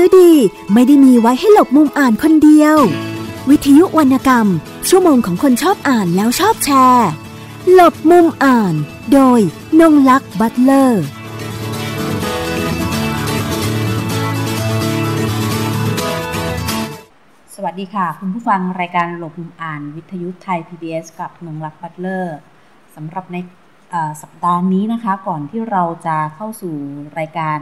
[0.00, 0.32] ือดี
[0.72, 2.76] ไม่ได้มีไว้ให้หลบมุมอ่านคนเดียว
[3.50, 4.46] วิทยุวรรณกรรม
[4.88, 7.08] ชั่วโมงของคนชอบอ่านแล้วชอบแชร์
[7.72, 8.74] หลบมุมอ่าน
[9.12, 9.40] โดย
[9.80, 11.04] นงลักษ์บัตเลอร์
[17.54, 22.36] สวัสดีค่ะ คุณผู้ฟังรายการหลบมุมอ่านวิทยุไทย PBS กับนงลักษ์บัตเลอร์
[22.94, 23.36] สำหรับใน
[24.22, 26.74] สัปดาห์นี้นะคะ ก่อนที่เราจะเข้าสู่
[27.18, 27.58] รายการ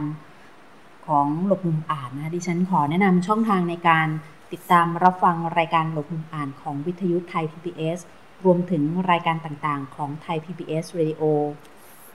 [1.09, 4.07] ของหลบมุมอ่านนะดิฉันขอแนะนำช่องทางในการ
[4.51, 7.99] ติดตามรับฟังรายการหลบมุมอ่านของวิทยุไทย PBS
[8.45, 11.23] รวมถึงรายการต่างๆ ของไทย PBS Radio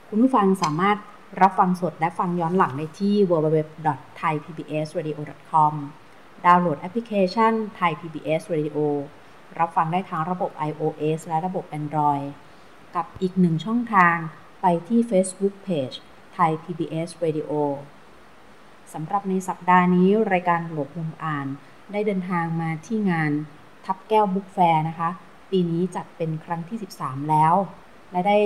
[0.09, 0.97] คุณผู้ฟังสามารถ
[1.41, 5.73] รับฟังสดและฟังย้อนหลังได้ที่ www.thaipbsradio.com
[6.45, 8.79] ดาวน์โหลดแอปพลิเคชัน Thai PBS Radio
[9.59, 12.27] รับฟังได้ทั้งระบบ iOS และระบบ Android
[12.95, 14.17] กับอีกหนึ่งช่องทาง
[14.61, 15.97] ไปที่ Facebook Page
[16.37, 17.51] Thai PBS Radio
[18.95, 21.47] สำหรับในสัปดาห์นี้รายการหลบมุมอ่าน
[21.93, 23.33] ได้เดินทางมาที่งาน
[23.85, 25.11] ทับแก้วบุ๊กแฟร์นะคะ
[25.51, 27.55] ปีนี้จัดเป็นครั้งที่ 13 แล้ว
[28.11, 28.39] และได้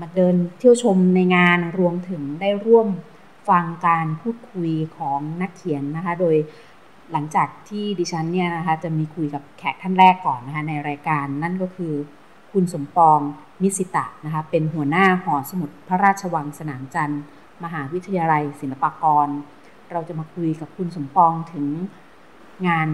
[0.00, 2.88] มาเดินเที่ยวชมในงานรวมถึงได้ร่วม
[3.48, 6.36] ฟังการพูดคุยของนักเขียนนะคะ โดย
[7.12, 11.94] หลังจากที่ดิฉันเนี่ยนะคะจะมีคุยกับแขกท่านแรกก่อนนะคะในรายการนั่นก็คือ
[12.52, 13.20] คุณสมปอง
[13.62, 17.22] มิสิตะนะคะเป็นหัวหน้าหอสมุดพระราชวังสนามจันทร์
[17.64, 19.28] มหาวิทยาลัยศิลปากร
[19.92, 21.66] เราจะมาคุยกับคุณสมปองถึง
[22.68, 22.88] งาน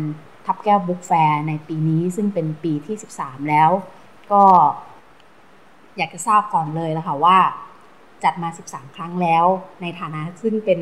[0.47, 3.71] ทับแก้วบุ๊กแฟร์ในปีนี้ซึ่งเป็นปีที่ 13 แล้ว
[4.33, 4.43] ก็
[5.97, 7.39] อยากจะทราบก่อนเลยนะคะว่า
[8.25, 9.45] จัดมา 13 ครั้งแล้ว
[9.83, 10.81] ในฐานะซึ่งเป็น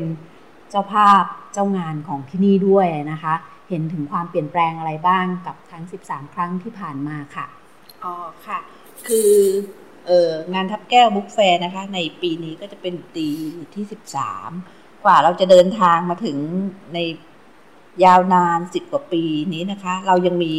[0.69, 3.33] เจ้าภาพเจ้างานของที่นี่ด้วยนะคะ
[3.69, 7.45] เห็นถึงความเปลี่ยนแปลงอะไรบ้างกับทั้ง 13 ครั้งที่ผ่านมาค่ะ
[8.03, 8.13] อ๋อ
[8.45, 8.59] ค่ะ
[9.07, 9.33] คือ
[10.09, 13.27] อองานทับแก้ว Book Fair นะคะ ในปีนี้ก็จะเป็นปี
[13.75, 13.85] ที่
[14.41, 16.37] 13 กว่าเราจะเดินทางมาถึง
[16.93, 16.99] ใน
[18.05, 19.23] ยาวนานสิบกว่าปี
[19.53, 20.53] นี้นะคะ เรายังมี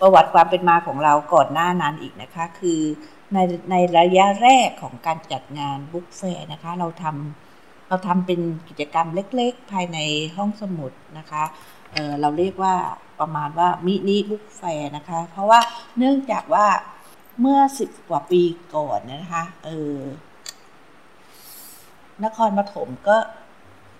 [0.00, 2.80] ประวัติความเป็นมาของเราก่อนหน้านั้นอีกนะคะ คือ
[3.32, 3.38] ใน
[3.70, 9.98] ในระยะแรกของการจัดงาน Book Fair นะคะ เราทำเราทำเป็นกิจกรรมเล็กๆ ภายใน
[10.36, 11.44] ห้องสมุดนะคะ
[11.92, 12.74] เเราเรียกว่า
[13.20, 15.60] ประมาณว่ามินิบุ๊กแฟร์นะคะ เพราะว่า
[15.98, 16.66] เนื่องจากว่า
[17.40, 18.42] เมื่อสิบกว่าปี
[18.74, 19.98] ก่อนนะคะ เออ
[22.24, 23.16] นครปฐมก็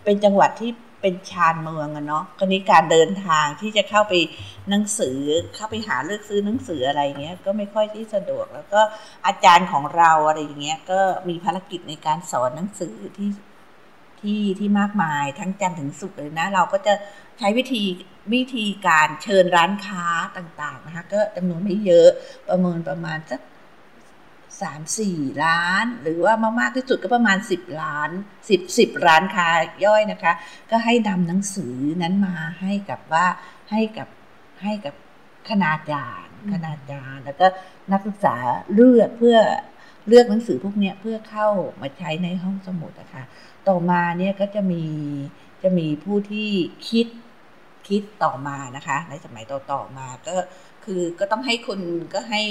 [0.04, 0.70] เป็นจังหวัดที่
[1.03, 4.14] เป็นชานเมืองอะเนาะก็นี้การเดินทางที่จะเข้าไป
[4.70, 5.19] หนังสือ
[5.54, 8.81] เข้าไปหาเลือกซื้อหนังสืออะไรเงี้ยก็ไม่ค่อยที่สะดวก แล้วก็
[9.26, 13.31] อาจารย์ของเราอะไรอย่างเงี้ยก็มีภารกิจในการสอนหนังสือที่
[14.20, 16.94] ที่ที่มากมายทั้งจันทร์ถึงศุกร์เลยนะ เราก็จะ
[17.38, 17.82] ใช้วิธี
[18.34, 20.06] วิธีการเชิญร้านค้า
[20.37, 22.08] ต่างๆนะคะก็จำนวนไม่เยอะ
[22.48, 23.41] ประเมินประมาณสัก
[24.62, 28.10] สามสี่ล้าน หรือว่ามากๆที่สุดก็ประมาณสิบล้าน
[28.50, 29.48] สิบสิบร้านค้า
[29.84, 30.32] ย่อยนะคะ
[30.70, 33.26] ก็ให้นำหนังสือนั้นมาให้กับว่า
[33.70, 34.08] ให้กับ
[34.62, 34.94] ให้กับ
[35.48, 37.46] คณาจารย์คณาจารย์ แล้วก็
[37.92, 38.36] นักศึกษา
[38.74, 39.38] เลือกเพื่อ
[40.08, 41.48] เลือกหนังสือพวกนี้เพื่อเข้า
[41.80, 43.25] มาใช้ในห้องสมุดนะคะ
[43.69, 44.84] ต่อมาเนี่ยก็จะมี
[45.62, 46.50] จะมีผู้ที่
[46.88, 47.06] คิด
[47.88, 50.36] คิดต่อมานะคะ ในสมัยต่อๆมาก็
[50.84, 51.80] คือก็ต้องให้คน
[52.14, 52.42] ก็ให้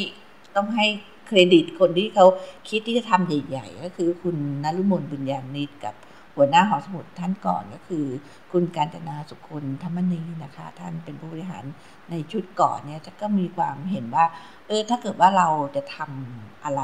[0.58, 0.86] ต้องให้
[1.28, 2.26] เครดิตคนที่เขา
[2.70, 5.96] คิดที่จะทำใหญ่ ๆ ก็คือคุณนรุมนบุญญาณิตกับ
[6.36, 8.06] หัวหน้าหอสมุดท่านก่อนก็คือ
[8.52, 11.64] คุณการจนาสุคนธรรมนีนะคะ ท่านเป็นผู้บริหาร
[12.10, 14.26] ในชุดก่อนเนี่ยก็มีความเห็นว่า
[14.68, 16.82] เออถ้าเกิดว่าเราจะทำอะไร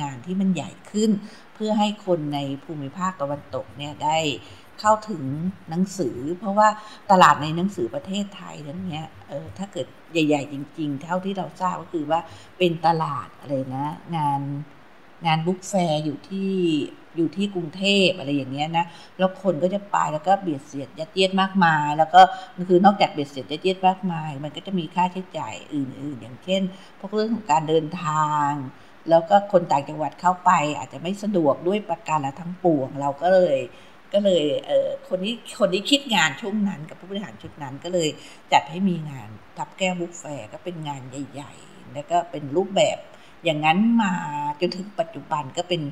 [0.00, 1.10] งานที่มันใหญ่ขึ้น
[1.54, 4.18] เพื่อให้คนในภูมิภาคตะวันตกเนี่ยได้
[4.80, 5.22] เข้าถึง
[5.70, 6.68] หนังสือ เพราะว่า
[7.10, 12.20] ตลาดในหนังสือประเทศไทยนั้นเนี้ยเออถ้าเกิดใหญ่ ๆ จริง ๆ เท่าที่เราทราบก็คือว่า
[12.58, 14.40] เป็นตลาดอะไรนะ งาน
[15.26, 16.52] งานบุ๊กแฟร์อยู่ที่
[17.16, 18.86] อยู่ที่กรุงเทพอะไรอย่างเงี้ยนะ
[19.18, 22.20] แล้วคนก็จะไปแล้วก็เบียดเสียดยัดเยียดมากมาย แล้วก็
[22.68, 26.62] คือนอกจากเบียดเสียดยัดเยียดมากมาย มันก็จะมีค่าใช้จ่ายอื่น ๆ อย่างเช่น
[26.98, 28.50] พวกเรื่องของการเดินทาง
[29.10, 33.58] แล้วก็คนต่างจังหวัดเข้าไป อาจจะไม่สะดวกด้วยประการละทั้งปวง เราก็เลย
[34.12, 38.08] ก็เลยเออคนที่คนที่คิดงานช่วงนั้น กับผู้บริหารชุดนั้นก็เลย
[38.52, 42.98] จัดให้มีงานทับแก้ว Book Fair ก็เป็นงานใหญ่ ๆ แล้วก็เป็นรูปแบบ
[43.44, 44.12] อย่างนั้นมา
[44.60, 45.82] จนถึงปัจจุบันก็เป็น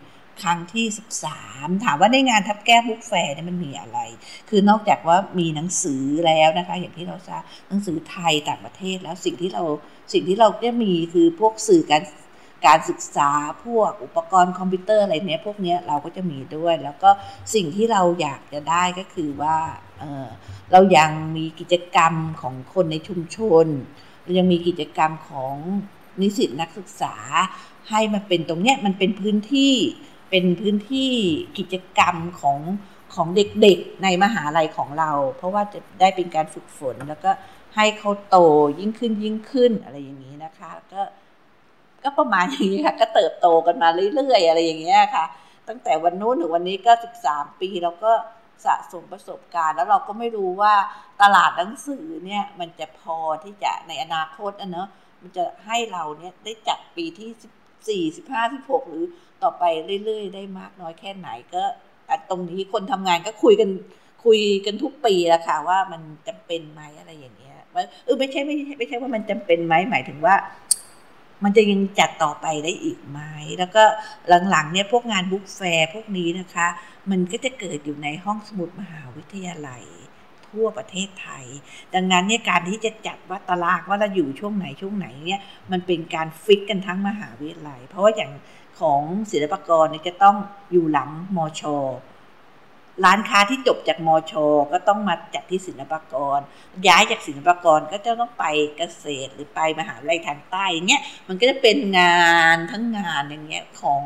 [0.42, 0.86] ครั้งที่
[1.34, 3.98] 13 ถามว่าในงานทับแก้ว Book Fair เนี่ยมันมีอะไร
[4.50, 9.64] คือนอกจากว่ามีหนังสือแล้วนะคะ อย่างที่เราทราบหนังสือไทยต่างประเทศแล้วสิ่งที่เรา
[10.12, 12.02] สิ่งที่เราได้มีคือพวกสื่อการ
[12.66, 13.30] การศึกษา
[13.64, 17.10] พวกอุปกรณ์คอมพิวเตอร์อะไรเนี้ยพวกเนี้ยเราก็จะมีด้วย แล้วก็
[17.54, 19.56] สิ่งที่เราอยากจะได้ก็คือว่า
[19.98, 23.66] เเรายังมีกิจกรรมของคนในชุมชน
[24.22, 25.54] เรายังมีกิจกรรมของ
[26.20, 27.14] นิสิตนักศึกษา
[27.90, 29.74] ให้มันเป็นตรงเนี้ยมันเป็นพื้นที่
[30.30, 31.10] เป็นพื้นที่
[31.58, 32.58] กิจกรรมของ
[33.14, 37.30] ของเด็กๆในมหาลัยของเรา เพราะว่าจะได้เป็นการฝึกฝนแล้วก็
[37.76, 38.36] ให้เขาโต
[38.80, 41.02] ยิ่งขึ้นยิ่งขึ้นอะไรอย่างนี้นะคะก็
[42.04, 45.24] ก็ประมาณอย่างนี้ค่ะก็เติบโตกันมาเรื่อยๆอะไรอย่างเงี้ยค่ะ
[45.68, 48.12] ตั้งแต่วันนู้นถึงวันนี้ก็สิบสามปีเราก็
[48.66, 50.74] สะสมประสบการณ์แล้วเราก็ไม่รู้ว่า
[51.22, 54.88] ตลาดหนังสือเนี่ยมันจะพอที่จะในอนาคตอะเนอะ
[55.22, 57.52] มันจะให้เราเนี่ยได้จัดปีที่สิบ
[57.88, 59.04] สี่สิบห้าสิบหกหรือ
[59.42, 59.64] ต่อไป
[60.04, 61.62] เรื่อยๆ ได้มากน้อยแค่ไหนก็
[62.30, 63.70] ตรงนี้คนทำงานก็คุยกัน
[64.24, 67.56] คุยกันทุกปีแล้วค่ะว่ามันจำเป็นไหมอะไรอย่างเงี้ย
[68.04, 70.34] เออไม่ใช่ไม่ใช่ไม่ใช่ว่ามันจำเป็นไหมหมายถึงว่า
[71.42, 73.20] มันจะยังจัดต่อไปได้อีกไหม
[73.58, 73.82] แล้วก็
[74.50, 76.66] หลังๆเนี่ยพวกงานบุ๊กแฟร์พวกนี้นะคะ
[77.10, 79.84] มันก็จะเกิดอยู่ในห้องสมุดมหาวิทยาลัย
[80.48, 81.46] ทั่วประเทศไทย
[81.94, 85.40] ดังนั้นเนี่ยการที่จะจัดว่าตารางว่าเราอยู่ช่วงไหนช่วงไหนเนี่ย
[85.72, 88.32] มันเป็นการฟิกกันทั้งมหาวิทยาลัย เพราะว่าอย่าง
[88.80, 90.36] ของศิลปากรเนี่ยจะต้อง
[90.72, 91.76] อยู่หลังมอชอ
[93.04, 96.40] ร้านค้าที่จบจากมอชอก็ต้องมาจัดที่ศิลปากร
[96.88, 98.44] ย้ายจากศิลปากรก็จะต้องไป
[98.76, 102.18] เกษตรหรือไปมหาวิทยาลัยทางใต้อย่างเงี้ยมันก็จะเป็นงา
[102.54, 104.02] นทั้งงานอย่างเงี้ยของ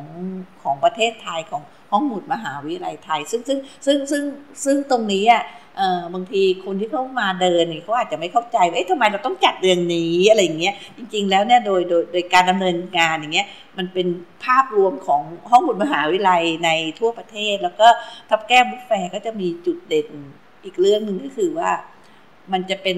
[0.62, 4.24] ของประเทศไทยของห้องหมุดมหาวิทยาลัยไทย ซึ่งซึ่งซึ่งซึ่ง
[4.64, 5.42] ซึ่งตรงนี้อะ
[5.78, 13.48] เออบางทีคนที่เขามาเดินนี่เขาอาจจะไม่เข้าใจว่าเอ๊ะทำไมเราต้องจัดเดือนนี้อะไรอย่างเงี้ยจริง ๆ แล้วเนี่ยโดยโดยโดยการดำเนินงานอย่างเงี้ย
[13.78, 14.06] มันเป็น
[14.44, 17.88] ภาพรวมของห้องบุญมหาวิทยาลัยในทั่วประเทศ แล้วก็
[18.28, 20.08] ทับแก้มบุฟเฟ่ก็จะมีจุดเด่น
[20.64, 21.70] อีกเรื่องหนึ่งก็คือว่า
[22.52, 22.96] มันจะเป็น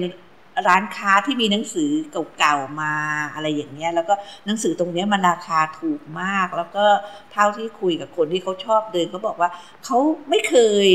[0.67, 1.89] ร้านค้าที่มีหนังสือ
[2.37, 2.93] เก่าๆมา
[3.33, 4.13] อะไรอย่างเงี้ย แล้วก็
[4.45, 6.85] หนังสือตรงเนี้ยมันราคาถูกมาก แล้วก็
[7.33, 9.49] เท่าที่คุยกับคนที่เขาชอบเดินเขาบอกว่า
[9.85, 9.97] เขา
[10.29, 10.55] ไม่เค
[10.85, 10.87] ย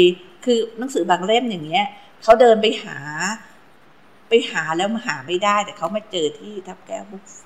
[0.46, 1.87] คือหนังสือบางเล่มอย่างเงี้ย
[2.22, 2.98] เขาเดินไปหา
[4.28, 7.44] ไปหาแล้วมาหาไม่ได้ แต่เขามาเจอที่ทับแก้วบุกแฟ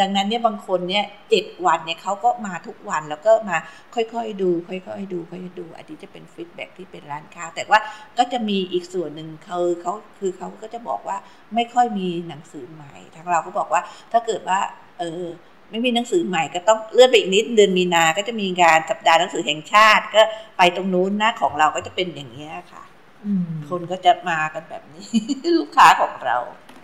[0.00, 3.56] ดังนั้นเนี่ยบางคนเนี่ยเจ็ดวันเนี่ยเขาก็มาทุกวันแล้วก็มา
[3.94, 7.78] ค่อยๆดู ค่อยๆดูค่อยๆดู อันนี้จะเป็นฟีดแบ็ที่เป็นร้านค้า แต่ว่า
[8.18, 11.16] ก็จะมีอีกส่วนหนึ่งเขาเขาคือเขาก็จะบอกว่า
[11.54, 13.82] ไม่ค่อยมีหนังสือใหม่ทางเราก็บอกว่า
[14.12, 14.58] ถ้าเกิดว่า
[14.98, 15.24] เออ
[15.70, 20.22] ไม่มีหนังสือใหม่ก็ต้องเลื่อนไปอีกนิดเดือนมีนาก็จะมีงานสัปดาห์หนังสือแห่งชาติ ก็
[20.58, 22.82] ไปตรงนู้นนะของเราก็จะเป็นอย่างนี้ค่ะ
[23.68, 25.06] คนก็จะมากันแบบนี้
[25.58, 26.36] ลูกค้าของเรา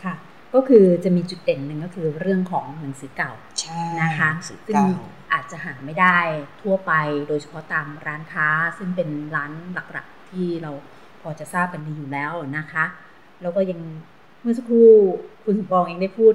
[0.05, 0.15] ค่ะ
[0.55, 3.32] ก็คือจะมีจุดเด่นหนึ่งก็คือเรื่องของหนังสือเก่า
[4.03, 4.31] นะคะ
[4.69, 4.85] ซึ่ง
[5.33, 6.19] อาจจะหาไม่ได้
[6.61, 6.93] ทั่วไป
[7.29, 8.49] โดยเฉพาะตามร้านค้า
[8.79, 10.71] ซึ่งเป็นร้านหลักๆ ที่เรา
[11.21, 12.85] พอจะทราบกันดีอยู่แล้วนะคะ
[13.43, 13.81] แล้วก็ยัง
[14.43, 14.91] เมื่อสักครู่
[15.44, 16.35] คุณสมปองเองได้พูด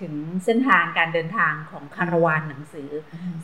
[0.00, 0.14] ถึง
[0.44, 2.90] เส้นทางการเดินทางของคาราวานหนังสือ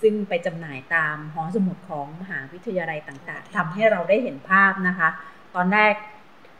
[0.03, 5.09] ซึ่งไปจำหน่ายตามหอสมุดของมหาวิทยาลัยต่างๆทำให้เราได้เห็นภาพนะคะ
[5.55, 5.95] ตอนแรก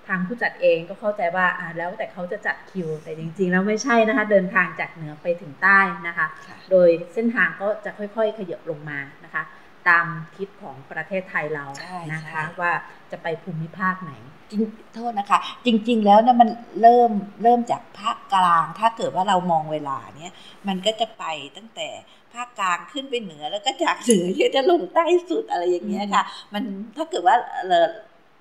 [0.09, 6.27] ทางผู้จัดเองก็เข้าใจว่าอ่าแล้วแต่เขาจะจัดคิว แต่จริงๆ แล้วไม่ใช่นะคะ เดินทางจากเหนือไปถึงใต้นะคะ
[6.71, 9.43] โดยเส้นทางก็จะค่อยๆ ขยับลงมานะคะ
[9.89, 10.07] ตาม
[10.37, 11.67] ทิศของประเทศไทยเรา
[12.13, 12.73] นะคะ ว่า
[13.11, 14.13] จะไปภูมิภาคไหน
[14.51, 14.63] จริง
[14.95, 16.49] โทษนะคะ จริง ๆ แล้วนะมัน
[16.83, 17.11] เริ่ม
[17.43, 20.33] เริ่มจากภาคกลาง ถ้าเกิดว่าเรามองเวลาเนี้ย
[20.69, 21.25] มันก็จะไป
[21.57, 21.89] ตั้งแต่
[22.35, 26.63] ภาคกลางขึ้นไปเหนือแล้วก็จากเหนือจะลงใต้สุดอะไรอย่างเงี้ยค่ะ มัน
[26.97, 27.37] ถ้าเกิดว่า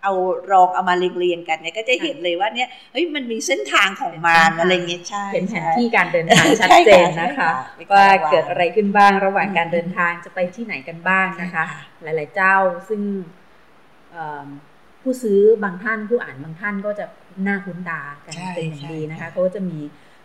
[0.04, 0.14] เอา
[0.52, 7.52] รองเอามาเรียงๆกันเนี่ยก็จะเห็นเลยว่าเนี่ยเฮ้ยมันมีเส้นทางของมันอะไรเงี้ยใช่เป็นแผนที่การเดินทางชัดเจนนะคะ
[7.94, 11.64] ว่าเกิดอะไรขึ้นบ้างระหว่างการเดินทางจะไปที่ไหนกันบ้างนะคะ
[12.04, 12.56] หลายๆเจ้า
[12.90, 13.02] ซึ่ง
[15.02, 17.06] ผู้ซื้อบางท่านผู้อ่านบางท่านก็จะ
[17.44, 19.80] หน้าคุ้นตากันเป็นอย่างดีนะคะเขาก็จะมี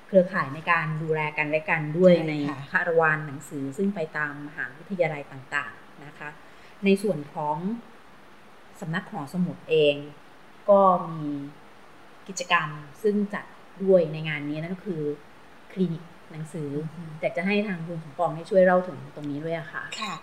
[0.07, 2.33] เครือข่ายในการดูแลกันและกันด้วยใน
[2.71, 6.29] คารวานหนังสือซึ่งไปตามมหาวิทยาลัยต่างๆนะคะ
[6.85, 7.57] ในส่วนของ
[8.81, 9.97] สำนักหอสมุดเอง
[10.71, 11.23] ก็มี
[12.29, 12.69] กิจกรรม
[13.03, 13.45] ซึ่งจัด
[13.85, 15.03] ด้วยในงานนี้นั่นก็คือ
[15.73, 16.03] คลินิก
[16.33, 16.71] หนังสือ
[17.21, 20.15] แต่จะให้ทางคุณสมปองให้ช่วยเล่าถึงตรงนี้ด้วยอะค่ะ ค่ะ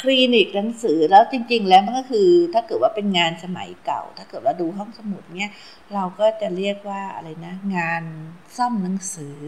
[0.00, 5.50] คลินิกหนังสือแล้วจริง ๆ แล้วมันก็คือ ถ้าเกิดว่าเป็นงานสมัยเก่า ถ้าเกิดว่าดูห้องสมุดเนี่ย
[5.94, 8.02] เราก็จะเรียกว่าอะไรนะ งาน
[8.56, 9.38] ซ่อมหนังสือ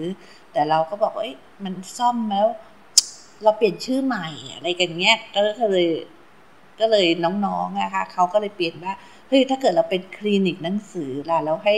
[0.53, 1.27] แต่เราก็บอกว่า
[1.65, 2.47] มันซ่อมแล้ว
[3.43, 5.87] เราเปลี่ยนชื่อใหม่อะไรกันเงี้ยก็เลย
[6.81, 8.93] ก็เลยน้องๆนะคะเขาก็เลยเปลี่ยนว่า
[9.29, 11.75] เฮ้ยถ้าเกิดเราเป็นคลินิกหนังสือล่ะแล้วให้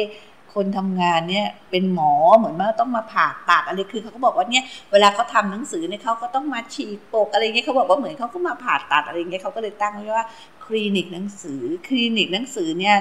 [0.54, 10.26] คนทำงานเนี่ยเป็นหมอเหมือนว่าต้องมาผ่าตัดอะไรคือเขาก็บอกว่าเนี่ยเวลาเขาทาหนังสือเนี่ยเขาก็ต้องมาฉีดปกอะไรเงี้ยเขาบอกว่าเหมือนเขาก็มาผ่าตัดอะไรเงี้ยเขาก็เลยตั้งไว้ว่า
[10.64, 12.96] คลินิกหนังสือคลินิกหนังสือเนี่ย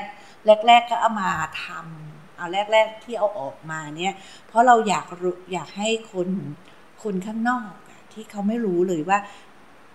[0.67, 1.31] แรก ๆก็เอามา
[1.63, 4.13] ทำเอาแรก ๆที่เอาออกมาเนี่ย
[4.47, 5.05] เพราะเราอยาก
[5.53, 6.27] อยากให้คน
[7.03, 7.71] คนข้างนอก
[8.13, 9.19] ที่เขาไม่รู้เลยว่า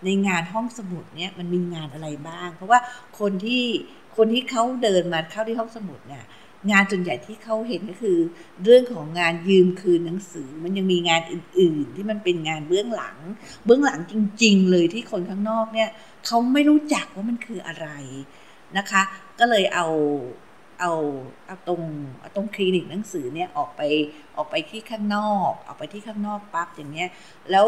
[0.04, 2.80] ในงานห้องสมุดเนี่ยมันมีงานอะไรบ้าง เพราะว่า
[3.18, 3.64] คนที่
[4.16, 6.24] คนที่เขาเดินมาเข้าที่ห้องสมุดเนี่ย
[6.70, 8.18] งานส่วนใหญ่ที่เขาเห็นก็คือ
[8.64, 13.18] เรื่องของงานยืมคืนหนังสือ มันยังมีงานอื่น ๆ ที่มันเป็นงานเบื้องหลัง
[13.64, 15.90] เบื้องหลังจริง ๆ เลยที่คนข้างนอกเนี่ย
[16.26, 17.88] เขาไม่รู้จักว่ามันคืออะไร
[18.78, 19.02] นะคะ
[19.38, 19.86] ก็เลยเอา
[20.80, 20.92] เอา
[21.46, 21.82] เอาตรง
[22.20, 23.82] เอาตรงคลินิกหนังสือเนี่ยออกไป
[24.36, 27.10] ออกไปที่ข้างนอก ออกไปที่ข้างนอกปั๊บอย่างเงี้ย
[27.52, 27.66] แล้ว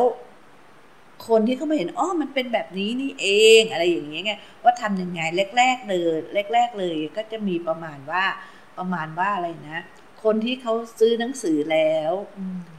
[1.29, 3.27] คนที่เขามาเห็นอ๋อมันเป็นแบบนี้นี่เอ
[3.61, 4.33] งอะไรอย่างเงี้ยไง
[4.65, 5.21] ว่าทำยังไง
[5.57, 6.17] แรก ๆเลย
[6.55, 8.25] แรก ๆ เลยก็จะมีประมาณว่า
[8.79, 9.83] ประมาณว่าอะไรนะ
[10.25, 12.13] คนที่เขาซื้อหนังสือแล้ว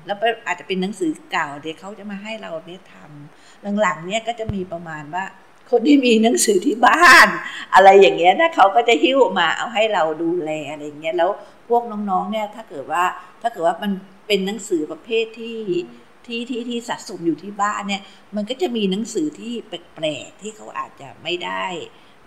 [0.05, 5.25] แล้วอาจจะเป็นหนังสือเก่าเดี๋ยวเขาจะมาให้เราเนี่ยทำหลังๆเนี่ยก็จะมีประมาณว่า
[5.71, 7.27] คนที่มีหนังสือที่บ้าน
[7.73, 11.29] อะไรอย่างเงี้ยนะเขาก็จะหิ้วมาเอาให้เราดูแลอะไรเงี้ยแล้ว
[11.69, 13.03] พวกน้องๆเนี่ยถ้าเกิดว่า
[13.41, 13.91] ถ้าเกิดว่ามัน
[14.27, 15.59] เป็นหนังสือประเภทที่
[16.25, 18.01] ที่ที่ที่สะสมอยู่ที่บ้านเนี่ย
[18.35, 21.65] มันก็จะมีหนังสือที่แปลกๆที่เขาอาจจะไม่ได้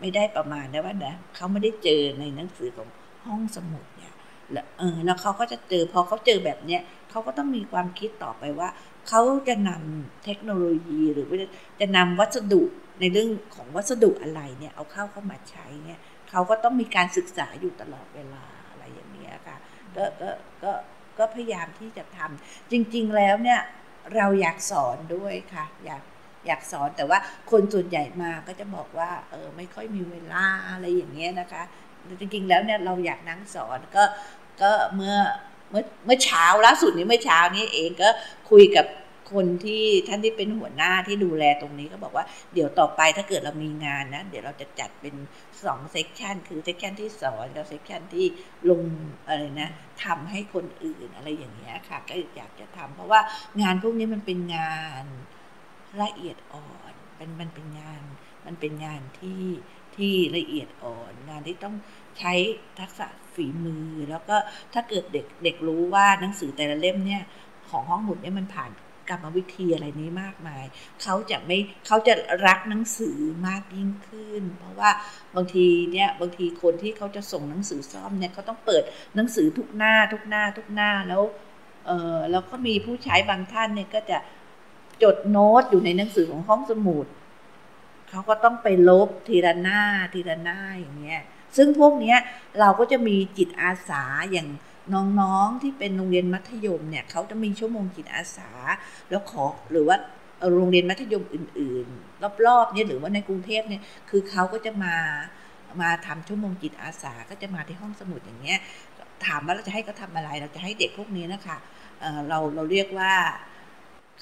[0.00, 2.88] ไม่ได้ประมาณนะว่านะเขาไม่ได้เจอในหนังสือของ
[3.26, 4.14] ห้องสมุดเนี่ย
[4.52, 8.68] แล้วเออแล้วเขาก็จะเจอพอเขาเจอแบบเนี้ยเขาก็ต้องมีความคิดต่อไปว่า
[9.08, 11.36] เขาจะนำเทคโนโลยีหรือว่า
[11.80, 12.62] จะนำวัสดุ
[13.00, 16.00] ในเรื่องของวัสดุอะไรเนี่ยเอาเข้าเข้ามาใช้เนี่ย
[16.30, 19.56] เขาก็ต้องมีการศึกษาอยู่ตลอดเวลาอะไรอย่างเงี้ยค่ะ
[19.96, 20.30] ก็ก็
[20.62, 20.72] ก็
[21.18, 23.60] ก็พยายามที่จะทำจริง ๆ แล้วเนี่ย
[24.16, 26.02] เราอยากสอนด้วยค่ะ อยาก
[26.46, 27.18] อยากสอนแต่ว่า
[27.50, 31.62] คนส่วนใหญ่มาก็จะบอกว่าเออไม่ค่อยมีเวลาอะไรอย่างเงี้ยนะคะ
[32.21, 34.04] จริงๆ แล้วเนี่ยเราอยากนั่งสอนก็
[34.62, 35.16] ก็เมื่อ
[35.71, 38.09] เมื่อเมื่อเช้าล่าสุดนี้เมื่อเช้านี้เองก็
[38.50, 38.87] คุยกับ
[39.32, 45.14] คนที่ท่านที่เป็นหัวหน้าที่ดูแลตรงนี้ก็บอกว่าเดี๋ยวต่อไปถ้าเกิดเรามีงานนะ เดี๋ยวเราจะจัดเป็น
[45.64, 48.26] สอง section คือ section ที่สอนกับ section ที่
[48.71, 48.82] ลง
[49.26, 49.71] อะไรนะ
[50.04, 53.21] ทำให้คนอื่นอะไรอย่างเงี้ยค่ะ ก็อยากจะทำเพราะว่า
[53.62, 55.04] งานพวกนี้มันเป็นงาน
[56.02, 58.02] ละเอียดอ่อนเป็นมันเป็นงาน
[58.46, 59.42] มันเป็นงานที่
[59.96, 61.75] ที่ละเอียดอ่อนงานที่ต้อง
[62.18, 62.32] ใช้
[62.78, 64.37] ทักษะฝีมือ แล้วก็
[64.72, 67.22] ถ้าเกิดเด็กเด็กรู้ว่าหนังสือแต่ละเล่มเนี่ย
[67.68, 68.70] ของห้องหมุดเนี่ยมันผ่าน
[69.08, 70.64] กรรมวิธีอะไรนี้มากมาย
[71.02, 72.14] เขาจะไม่เขาจะ
[72.46, 73.18] รักหนังสือ
[73.49, 74.90] มากยิ่งขึ้น เพราะว่า
[75.37, 78.82] บางทีเนี่ยบางทีคนที่เขาจะส่งหนังสือซ่อมเนี่ยเขาต้องเปิด
[79.16, 81.22] หนังสือทุกหน้าทุกหน้าทุกหน้าแล้ว
[81.87, 84.18] เออแล้วก็มีผู้ใช้บางท่านเนี่ยก็จะ
[85.02, 87.06] จดโน้ตอยู่ในหนังสือของห้องสมุด
[88.11, 89.80] เขาก็ต้องไปลบทีละหน้า
[90.14, 91.20] ทีละหน้าอย่างเงี้ย
[91.56, 92.18] ซึ่งพวกเนี้ย
[92.61, 94.49] เราก็จะมีจิตอาสาอย่าง
[95.20, 98.50] น้องๆที่เป็นโรงเรียนมัธยมเนี่ยเขาจะมีชั่วโมงจิตอาสา
[99.11, 99.96] แล้วขอหรือว่า
[100.56, 104.94] โรงเรียนมัธยมอื่น ๆ รอบๆเนี่ยหรือว่าในกรุงเทพเนี่ยคือเขาก็จะมา
[105.80, 108.58] มาทำชั่วโมงจิตอาสาก็จะมาที่ห้องสมุดอย่างเงี้ย
[109.26, 111.58] ถามว่าเราจะให้เขาทาอะไร เราจะให้เด็กพวกนี้นะคะ
[112.28, 113.12] เราเราเรียกว่า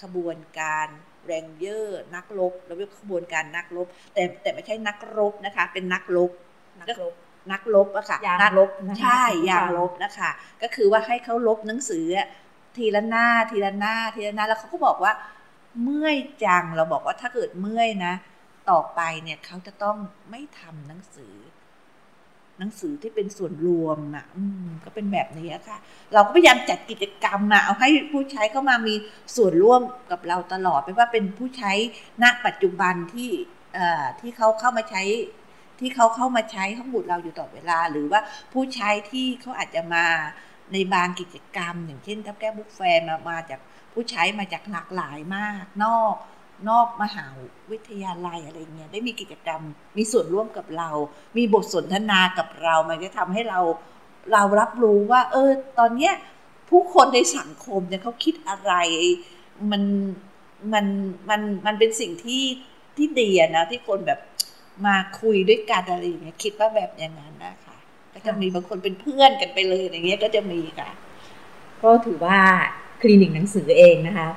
[0.02, 0.86] ขบวนการ
[1.26, 6.30] แรงเยอร์ นักรบเราเรียกขบวนการนักรบ แต่แต่ไม่ใช่นักรบนะคะ เป็นนักรบ
[6.80, 7.14] นักรบ
[7.52, 10.30] นักลบอะค่ะยางลบใช่ยางลบนะคะ
[10.62, 12.06] ก็คือว่าให้เขาลบหนังสือ
[12.76, 15.12] ทีละหน้าทีละหน้าทีละหน้าแล้วเขาก็บอกว่า
[15.82, 18.14] เมื่อยจังเราบอกว่าถ้าเกิดเมื่อยนะ
[18.70, 19.96] ต่อไปเนี่ยเขาจะต้อง
[20.30, 21.34] ไม่ทำหนังสือ
[22.60, 25.78] หนังสือที่เป็นส่วนรวมอะอืมก็เป็นแบบนี้ค่ะ
[26.14, 28.94] เราก็พยายามจัดกิจกรรมอะเอาให้ผู้ใช้เข้ามามี
[29.36, 31.72] ส่วนร่วมกับเราตลอดไม่ว่าเป็นผู้ใช้
[32.22, 33.30] ณปัจจุบันที่
[33.74, 35.02] เอ่อที่เขาเข้ามาใช้
[35.80, 38.20] ที่เขาเข้ามาใช้ห้องบุตรเราอยู่ตลอดเวลา หรือว่า
[38.52, 40.06] ผู้ใช้ที่เขาอาจจะมา
[40.72, 43.60] ในบางกิจกรรม อย่างเช่นทับแก้บุกแฟร์มามาจาก
[43.92, 46.14] ผู้ใช้มาจากหลากหลายมากนอก
[46.68, 47.24] นอกมหา
[47.70, 49.62] วิทยาลัยอะไรเงี้ยได้มีกิจกรรม
[49.96, 50.90] มีส่วนร่วมกับเรา
[51.36, 53.60] มีบทสนทนากับเรา มันจะทำให้เรา
[54.32, 56.14] เรารับรู้ว่า เออ ตอนเนี้ย
[56.70, 58.72] ผู้คนในสังคมเนี่ยเขาคิดอะไร
[59.70, 59.82] มัน
[60.72, 60.86] มัน
[61.30, 62.44] มันมันเป็นสิ่งที่
[62.96, 64.20] ที่ดีนะที่คนแบบ
[64.86, 67.76] มาคุยด้วยกันอะไรอย่างเงี้ยคิดว่าแบบอย่างนั้นนะคะ
[68.12, 70.90] ก็จะมีบางคนเป็นเพื่อนกันไปเลยอย่างเงี้ยก็จะมีค่ะ
[71.82, 72.38] ก็ถือว่า
[73.00, 74.28] คลินิกหนังสือเองนะคะ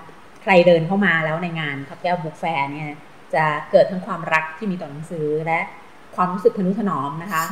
[0.43, 2.91] ใครเดินเข้ามาแล้วในงานคับแก้วบุ๊กแฟร์เนี่ย
[3.33, 5.59] จะเกิดทั้งความรักที่มีต่อหนังสือและ
[6.15, 7.43] ความรู้สึกทนุถนอมนะคะ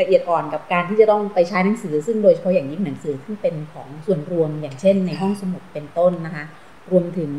[0.00, 6.44] ละเอียดอ่อนกับการที่จะต้องไปใช้หนังสือ ซึ่งโดยเฉพาะอย่างยิ่งหนังสือซึ่งเป็นของส่วนรวมอย่างเช่น ในห้องสมุดเป็นต้นนะคะ
[6.90, 7.30] รวมถึง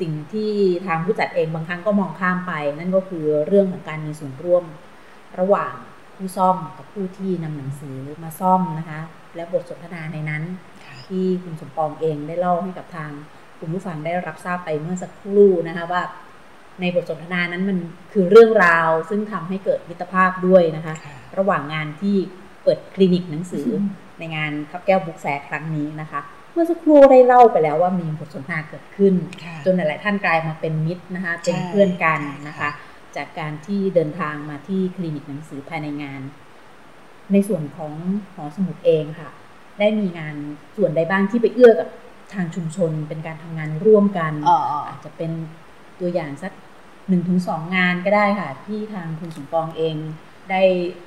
[0.00, 0.52] สิ่งที่
[0.86, 4.64] ทางผู้จัดเองบางครั้งก็มองข้ามไป นั่นก็คือเรื่องของการมีส่วนร่วม
[5.38, 5.74] ระหว่าง
[6.16, 9.00] ผู้ซ่อมกับผู้ที่นำหนังสือมาซ่อมนะคะ
[9.36, 10.42] และบทสนทนาในนั้น
[11.08, 13.10] ที่คุณสมปองเองได้เล่าให้กับทาง
[13.62, 16.02] คุณผู้ฟังได้รับทราบไปเมื่อสักครู่นะคะว่า
[16.80, 17.78] ในบทสนทนานั้นมัน
[18.12, 20.94] คือเรื่องราวซึ่งทำให้เกิดมิตรภาพด้วยนะคะ
[21.38, 22.16] ระหว่างงานที่
[22.62, 23.66] เปิดคลินิกหนังสือ
[24.18, 26.20] ในงานคับแก้วบุ๊กแฟร์ครั้งนี้นะคะ
[26.52, 29.14] เมื่อสักครู่ได้เล่าไปแล้วว่ามีบทสนทนาเกิดขึ้น
[29.64, 32.70] จนหลาย ๆ ท่านกลายมาเป็นมิตรนะคะเป็นเพื่อนกันนะคะ
[33.16, 36.20] จากการที่เดินทางมาที่คลินิกหนังสือภายในงาน
[37.32, 37.94] ในส่วนของ
[38.34, 39.30] หอสมุดเองค่ะ
[39.78, 40.34] ได้มีงาน
[40.76, 41.88] ส่วนใดบ้างที่ไปเอื้อกับ
[42.34, 44.32] ทางชุมชนเป็นการทำงานร่วมกัน
[44.88, 45.30] อาจจะเป็น
[46.00, 46.52] ตัวอย่างสัก
[47.08, 49.96] หนึ่งถึงสองงานก็ได้ค่ะ ที่ทางคุณสมปองเอง
[50.50, 50.62] ได้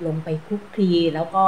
[0.05, 1.45] ลงไปคลุกคลีแล้วก็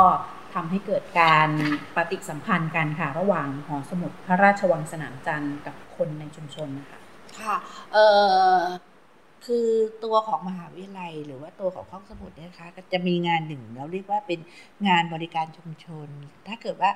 [0.54, 1.50] ทำให้เกิดการ
[1.96, 7.00] ปฏิสัมพันธ์กันค่ะ ระหว่างหอสมุดพระราชวังสนามจันทร์กับคนในชุมชนนะคะ
[7.40, 7.56] ค่ะ
[7.94, 7.98] เอ
[8.56, 8.60] อ
[9.46, 9.68] คือ
[10.04, 14.40] ตัวของมหาวิทยาลัย หรือว่าตัวของห้องสมุดเนี่ยคะก็จะมีงานหนึ่งเราเรียกว่าเป็น
[14.88, 16.08] งานบริการชุมชน
[16.48, 16.92] ถ้าเกิดว่า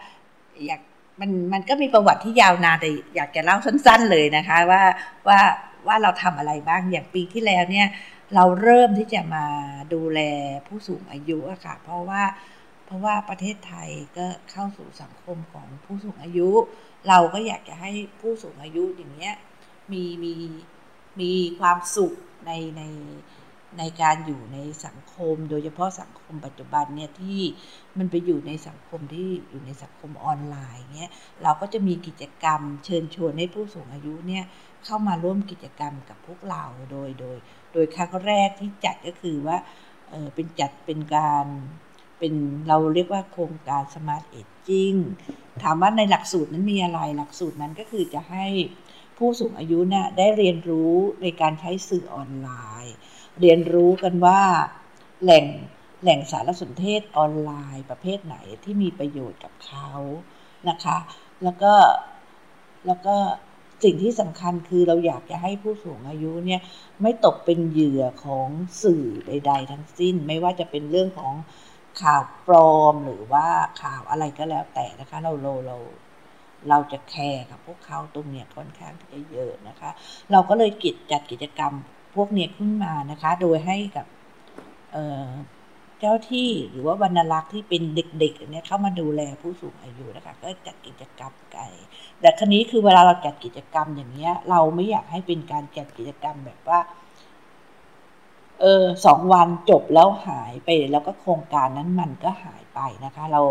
[0.66, 0.82] อยาก
[1.20, 4.84] มันมันก็มีประวัติที่ยาวนานแต่อยากจะเล่าสั้น ๆ เลยนะคะ ว่า
[5.28, 5.40] ว่า
[5.88, 7.88] ว่าเราทำอะไรบ้างอย่างปีที่แล้วเนี่ย
[8.36, 9.46] เราเริ่มที่จะมา
[9.94, 10.20] ดูแล
[10.68, 12.24] ผู้สูงอายุอะค่ะ เพราะว่า
[12.86, 16.50] เพราะว่าประเทศไทยก็เข้าสู่สังคมของผู้สูงอายุ
[17.10, 19.36] เราก็อยากจะให้ผู้สูงอายุอย่างเงี้ย
[19.92, 20.34] มีมี
[21.22, 22.14] มีความสุข
[22.46, 22.84] ในใน
[23.80, 27.42] ในการอยู่ในสังคม โดยเฉพาะสังคมปัจจุบันเนี่ยที่
[27.98, 31.12] มันไปอยู่ในสังคมที่อยู่ในสังคมออนไลน์เนี่ย
[31.44, 34.44] เราก็จะมีกิจกรรม เชิญชวนให้ผู้สูงอายุเนี่ย
[34.86, 37.38] เข้ามาร่วมกิจกรรมกับพวกเราโดยโดย
[37.74, 39.58] โดยครั้งแรกที่จัดก็คือว่า
[40.10, 41.46] เออเป็นจัดเป็นการ
[42.20, 42.34] เป็น
[42.68, 44.94] เราเรียกว่าโครงการสมาร์ทเอจจิ้ง
[45.64, 48.46] ถามว่าในหลักสูตรนั้นมีอะไรหลักสูตรนั้นก็คือจะให้
[49.18, 52.50] ผู้สูงอายุเนี่ยได้เรียนรู้ในการใช้สื่อออนไล
[52.86, 52.96] น์
[53.40, 54.42] เรียนรู้กันว่า
[55.24, 55.46] แหล่ง
[56.02, 59.90] แหล่งสารสนเทศออนไลน์ประเภทไหนที่มีประโยชน์กับเขา
[60.70, 60.98] นะคะ
[61.44, 61.74] แล้วก็
[62.88, 63.16] แล้วก็
[63.84, 66.62] สิ่งที่สำคัญคือเราอยากจะให้ผู้สูงอายุเนี่ย
[67.02, 68.48] ไม่ตกเป็นเหยื่อของ
[68.84, 71.34] สื่อใด ๆ ทั้งสิ้น ไม่ว่าจะเป็นเรื่องของ
[72.02, 73.48] ข่าวปลอมหรือว่า
[73.82, 75.78] ข่าวอะไรก็แล้วแต่นะคะ เราเราเรา
[76.70, 79.92] เราจะแคร์กับพวกเขาตรงเนี้ยค่อนข้างที่จะเยอะนะคะ
[80.32, 81.74] เราก็เลยกิจจัดกิจกรรม
[82.16, 84.06] พวกเนี้ยขึ้นมานะคะ โดยให้กับ
[86.00, 91.68] เจ้าที่หรือว่าบรรลักษ์ที่เป็นเด็กๆเนี่ยเข้ามาดูแลผู้สูงอายุนะคะ ก็จัดกิจกรรมไก่
[92.20, 96.80] แต่ครั้นี้คือเวลาเราจัดกิจกรรมอย่างเงี้ย เราไม่อยากให้เป็นการจัดกิจกรรมแบบว่า
[98.62, 103.42] เออสองวันจบแล้วหายไปแล้วก็โครงการนั้นมันก็หาย ไปนะคะ เรา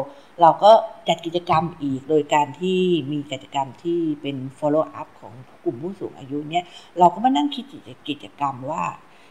[0.40, 0.70] เราก็
[1.08, 2.80] จัดกิจกรรมอีกโดยการที่
[3.12, 5.32] มีกิจกรรมที่เป็น follow up ของ
[5.64, 6.64] กลุ่มผู้สูงอายุเนี่ย
[6.98, 7.64] เราก็มานั่งคิด
[8.08, 8.84] กิจกรรมว่า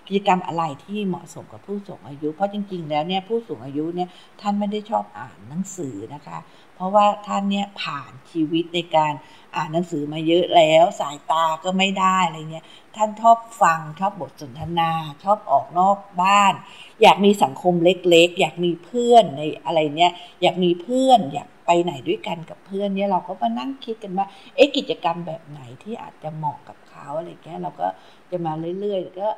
[0.07, 4.09] กิจกรรมอะไรที่เหมาะสมกับผู้สูงอายุ เพราะจริง ๆ แล้วเนี่ยผู้สูงอายุเนี่ย
[4.41, 6.39] ท่านไม่ได้ชอบอ่านหนังสือนะคะ
[6.75, 9.13] เพราะว่าท่านเนี่ยผ่านชีวิตในการ
[9.55, 14.91] อ่านหนังสือมาเยอะแล้ว สายตาก็ไม่ได้อะไรเงี้ยท่านชอบฟังชอบบทสนทนา
[15.23, 16.53] ชอบออกนอกบ้าน
[17.01, 27.87] อยากมีสังคมเล็กๆ อยากมีเพื่อนในอะไรเนี้ยอยากมีเพื่อนอยากไปไหนด้วยกันกับเพื่อนเนี่ยเราก็มานั่งคิดกันว่าเอ๊ะกิจกรรมแบบไหนที่อาจจะเหมาะกับเขาอะไรเงี้ยเราก็
[28.31, 29.29] จะมาเรื่อยๆก็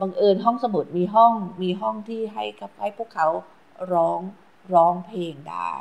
[0.00, 1.32] บังเอิญห้องสมุดมีห้อง
[1.62, 3.28] มีห้องที่ให้กับให้พวกเขา
[3.92, 4.20] ร้อง
[4.74, 5.74] ร้องเพลงได้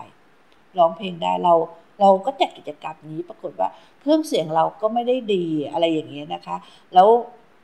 [0.78, 1.54] ร้องเพลงได้เรา
[2.02, 3.70] เราก็จัดกิจกรรมนี้ปรากฏว่า
[4.02, 6.58] เครื่องเสียงเราก็ไม่ได้ดีอะไรอย่างเงี้ยนะคะ
[6.94, 7.10] แล้ว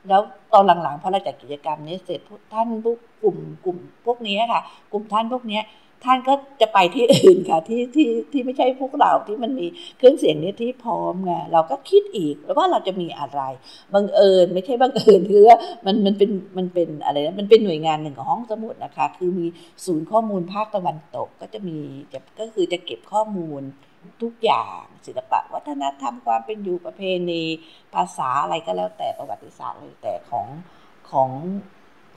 [0.09, 0.21] แล้ว
[0.53, 2.19] ตอนหลังๆพอเราจัดกิจกรรมนี้เสร็จ
[2.53, 5.61] ท่านพวกกลุ่มกลุ่มพวกนี้ค่ะ กลุ่มท่านพวกนี้
[6.07, 9.67] ท่านก็จะไปที่อื่นค่ะที่ที่ที่ไม่ใช่พวกเราที่มันมี
[9.97, 13.41] เครื่องเสียงนี้ที่พร้อมไงเราก็คิดอีกว่าเราจะมีอะไร
[13.93, 19.45] บังเอิญไม่ใช่บังเอิญคือว่ามันมันเป็นมันเป็นอะไรนะมันเป็นหน่วยงานหนึ่งของห้องสมุดนะคะ คือมี
[19.85, 21.77] ศูนย์ข้อมูลภาคตะวันตกก็จะมี
[22.13, 23.61] จะก็คือจะเก็บข้อมูล
[24.21, 27.43] ทุกอย่างศิลปะ วัฒนธรรมความเป็นอยู่ประเพณี
[27.93, 30.47] ภาษาอะไรก็แล้วแต่ประวัติศาสตร์เลยแต่ของ
[31.09, 31.29] ของ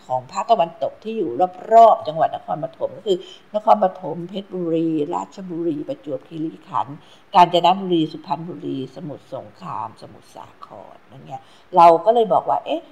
[0.07, 1.31] ของภาคตะวันตกที่อยู่
[1.73, 3.19] รอบๆจังหวัดนครปฐมก็คือ
[3.55, 6.97] นครปฐมเพชรบุรี ราชบุรี ประจวบคีรีขันธ์
[7.35, 11.43] กาญจนบุรีสุพรรณบุรี สมุทรสงคราม สมุทรสาครนั่นเงี้ย
[11.77, 12.83] เราก็เลยบอกว่า เอ๊ะ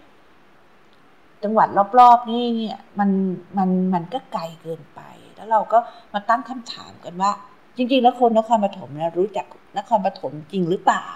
[1.43, 3.11] จังหวัดรอบๆนี่เนี่ยมัน
[3.59, 5.01] มันมันก็ไกลเกินไป
[5.37, 5.79] แล้วเราก็
[6.15, 7.33] มาตั้งคำถามกันว่า
[7.77, 9.47] จริง ๆ แล้วคนนครปฐมนะรู้จัก
[9.79, 11.07] นครปฐมจริงหรือเปล่า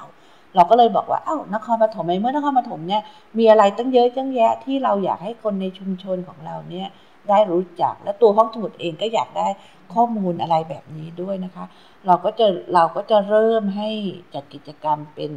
[0.56, 3.02] เราก็เลยบอกว่าเอ้านครปฐมในเมื่อนครปฐมเนี่ย
[3.38, 6.88] มีอะไรตั้งเยอะตั้งแยะที่เราอยากให้คนในชุมชนของเราเนี่ย
[7.28, 9.48] ได้รู้จักและตัวห้องสมุดเองก็อยากได้
[9.94, 11.64] ข้อมูลอะไรแบบนี้ด้วยนะคะ
[12.06, 13.90] เราก็จะเราก็จะเริ่มให้
[14.34, 15.32] จัดกิจกรรมเป็น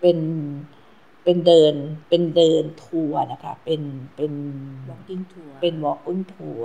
[0.00, 0.18] เป็น
[1.30, 1.74] เป็นเดิน
[2.08, 3.82] เป็นเดินทัวร์นะคะเป็น
[4.16, 4.32] เป็น
[4.88, 6.62] walking tour เป็น walking tour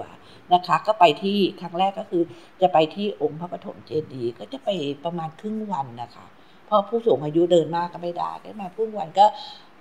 [0.54, 2.24] นะคะก็ไปที่ครั้งแรกก็คือ
[2.62, 4.70] จะไปที่องค์พระปฐมเจดีย์ก็จะไป
[5.04, 6.26] ประมาณครึ่งวันนะคะ
[6.66, 9.26] เพราะผู้สูงอายุเดินมากก็ไม่ได้ก็มาพุ่งวันก็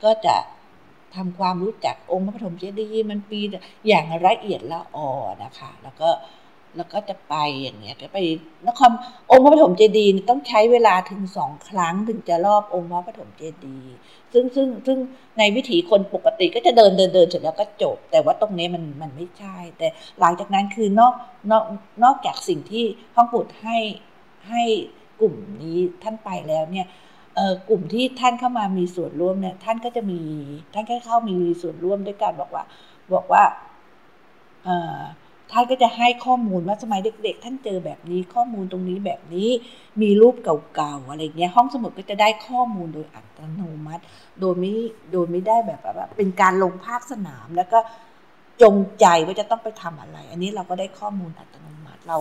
[0.05, 0.37] ก็จะ
[1.15, 3.41] ทำความรู้จักองค์พระปฐมเจดีย์มันปี
[3.87, 5.09] อย่างละเอียดละอ่อ
[5.45, 6.11] นะคะ แล้วก็
[6.77, 8.19] แล้วก็จะไปอย่างเงี้ยก็ไป
[8.69, 8.91] นคร
[9.31, 13.95] องค์พระปฐมเจดีย์ต้องใช้เวลาถึงสองครั้งถึงจะรอบองค์พระปฐมเจดีย์
[14.33, 14.99] ซึ่งซึ่งซึ่ง
[15.39, 19.89] ในวิถีคนปกติก็จะเดินเดินเดินเสร็จแล้วก็จบ แต่ว่าตรงนี้มันมันไม่ใช่ แต่
[20.21, 21.15] หลังจากนั้นคือนอก
[21.51, 21.65] นอก
[22.05, 22.85] นอกจากสิ่งที่
[23.15, 23.79] ห้องปุดให้
[24.49, 24.63] ให้
[25.21, 26.87] กลุ่มนี้ท่านไปแล้วเนี่ย
[27.69, 30.21] กลุ่มที่ท่านเข้ามามีส่วนร่วมเนี่ยท่านก็จะมี
[30.75, 32.65] ท่านก็เข้ามีส่วนร่วมด้วยการบอกว่า
[33.15, 33.43] บอกว่า
[35.51, 39.51] ท่านก็จะให้ข้อมูลว่าสมัยเด็ก ๆ ท่านเจอแบบนี้ข้อมูลตรงนี้แบบนี้
[40.03, 44.03] มีรูปเก่าๆอะไรเงี้ยห้องสมุดก็จะได้ข้อมูลโดยอัตโนมัติ
[44.41, 44.73] โดยไม่
[45.13, 47.79] โดยไม่ได้แบบแบบเป็นการลงภาคสนามแล้วก็
[48.63, 52.17] จงใจว่าจะต้องไปทำอะไร อันนี้เราก็ได้ข้อมูลอัตโนมัติ เรา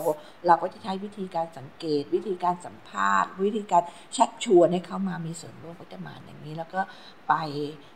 [0.47, 3.83] เราก็จะใช้วิธีการสังเกต วิธีการสัมภาษณ์ วิธีการ
[4.17, 6.81] ชักชวนให้เขามามีส่วนร่วมก็จะมาอย่างนี้ แล้วก็
[7.27, 7.33] ไป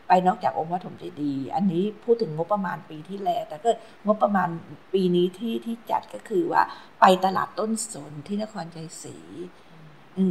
[0.08, 3.70] ไปนอกจากองค์วัดถมเจดีย์อันนี้พูดถึงงบประมาณปีที่แล้ว แต่ก็
[4.06, 4.48] งบประมาณ
[4.92, 6.62] ปีนี้ที่ที่จัดก็คือว่า
[7.00, 9.16] ไปตลาดต้นสนที่นครชัยศรี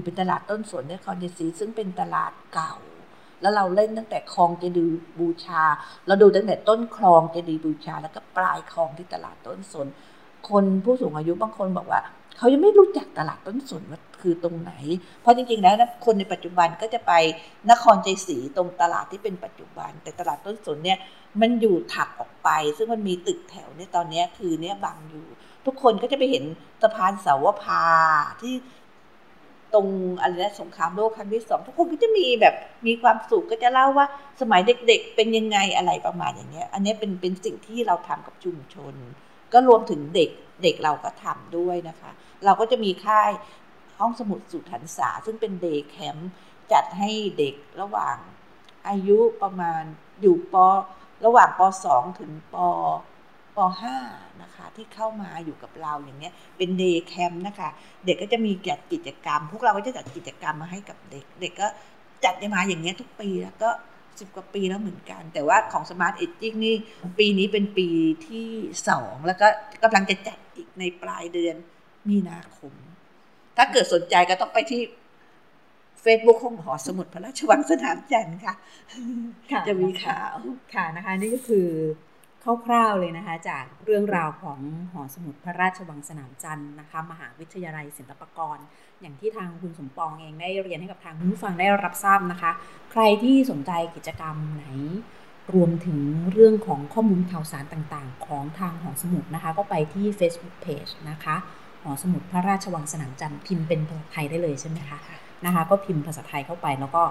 [0.03, 2.75] เป็นตลาดต้นสนนครชัยศรีซึ่งเป็นตลาดเก่า
[3.41, 5.63] แล้วเราเล่นตั้งแต่คลองเจดีย์บูชา
[6.07, 9.87] เราดูตั้งแต่ต้นคลองเจดีย์บูชา แล้วก็ปลายคลองที่ตลาดต้นสน
[10.49, 12.01] คนผู้สูงอายุบางคนบอกว่า
[12.37, 14.71] เขายังไม่รู้จักตลาดต้นสนว่าคือตรงไหน
[15.21, 17.13] เพราะจริงๆแล้วนะคนในปัจจุบันก็จะไป
[17.71, 20.99] นครใจศรีตรงตลาดที่เป็นปัจจุบัน แต่ตลาดต้นสนเนี่ย
[21.41, 25.25] มันอยู่ถักออกไป ซึ่งมันมีตึกแถวเนี่ยตอนนี้คือเนี่ยบังอยู่
[25.65, 26.43] ทุกคนก็จะไปเห็น
[26.81, 27.83] สะพานเสาวพา
[28.41, 28.53] ที่
[29.73, 29.87] ตรง
[30.19, 32.55] อะไรนะสงครามโลกครั้งที่สองทุกคนก็จะมีแบบ
[32.87, 34.05] มีความสุขก็จะเล่าว่า
[34.41, 38.95] สมัยเด็กๆ เป็นยังไงอะไรประมาณอย่างเงี้ย อันนี้เป็นเป็นสิ่งที่เราทำกับชุมชน
[39.53, 40.29] ก็รวมถึงเด็ก
[40.63, 42.11] เด็กเราก็ทำด้วยนะคะ
[42.45, 43.31] เราก็จะมีค่าย
[43.99, 46.31] ห้องสมุดสุทันษา ซึ่งเป็น day camp
[46.71, 48.17] จัดให้เด็กระหว่าง
[48.87, 49.83] อายุประมาณ
[50.21, 52.55] อยู่ระหว่างป .2 ถึงป
[53.55, 53.57] ป
[53.99, 57.69] .5 นะคะ ที่เข้ามาอยู่กับเราอย่างเงี้ยเป็น day camp นะคะ
[58.05, 61.67] เด็กก็จะมีจัดกิจกรรม พวกเราก็จะจัดกิจกรรมมาให้กับเด็ก เด็กก็
[62.25, 63.69] จัดมาอย่างเงี้ยทุกปีแล้วก็
[64.19, 66.75] สิบกว่าปีแล้วเหมือนกัน แต่ว่าของ Smart Aging นี่
[67.19, 67.89] ปีนี้เป็นปี
[68.27, 68.49] ที่
[68.89, 69.47] สองแล้วก็
[69.83, 71.55] กำลังจะจัดอีกในปลายเดือน
[72.09, 72.73] มีนาคม
[73.57, 74.81] ถ้าเกิดสนใจก็ต้องไปที่
[76.03, 78.55] Facebook ของหอสมุดพระราชวังสนามจันทร์ค่ะ
[79.67, 80.35] จะมีข่าว
[80.73, 81.67] ค่ะนะคะ นี่ก็คือ
[82.65, 84.59] คร่าวๆเลยนะคะ จากเรื่องราวของ
[84.91, 88.57] หอสมุดพระราชวังสนามจันทร์นะคะ มหาวิทยาลัยศิลปากร
[89.01, 92.51] อย่างที่ทางคุณสมปองเองได้เรียนให้กับทางผู้ฟังได้รับทราบนะคะ
[92.91, 94.65] ใครที่สนใจกิจกรรมไหน
[95.53, 95.99] รวมถึง
[96.31, 101.35] เรื่องของข้อมูลข่าวสารต่างๆ ของทางหอสมุดนะคะ ก็ไปที่ Facebook Page นะคะ
[101.83, 104.97] หอสมุดพระราชวังสนามจันทร์พิมพ์เป็นภาษาไทยได้เลยใช่ไหมคะ
[105.45, 107.03] นะคะ ก็พิมพ์ภาษาไทยเข้าไปแล้วก็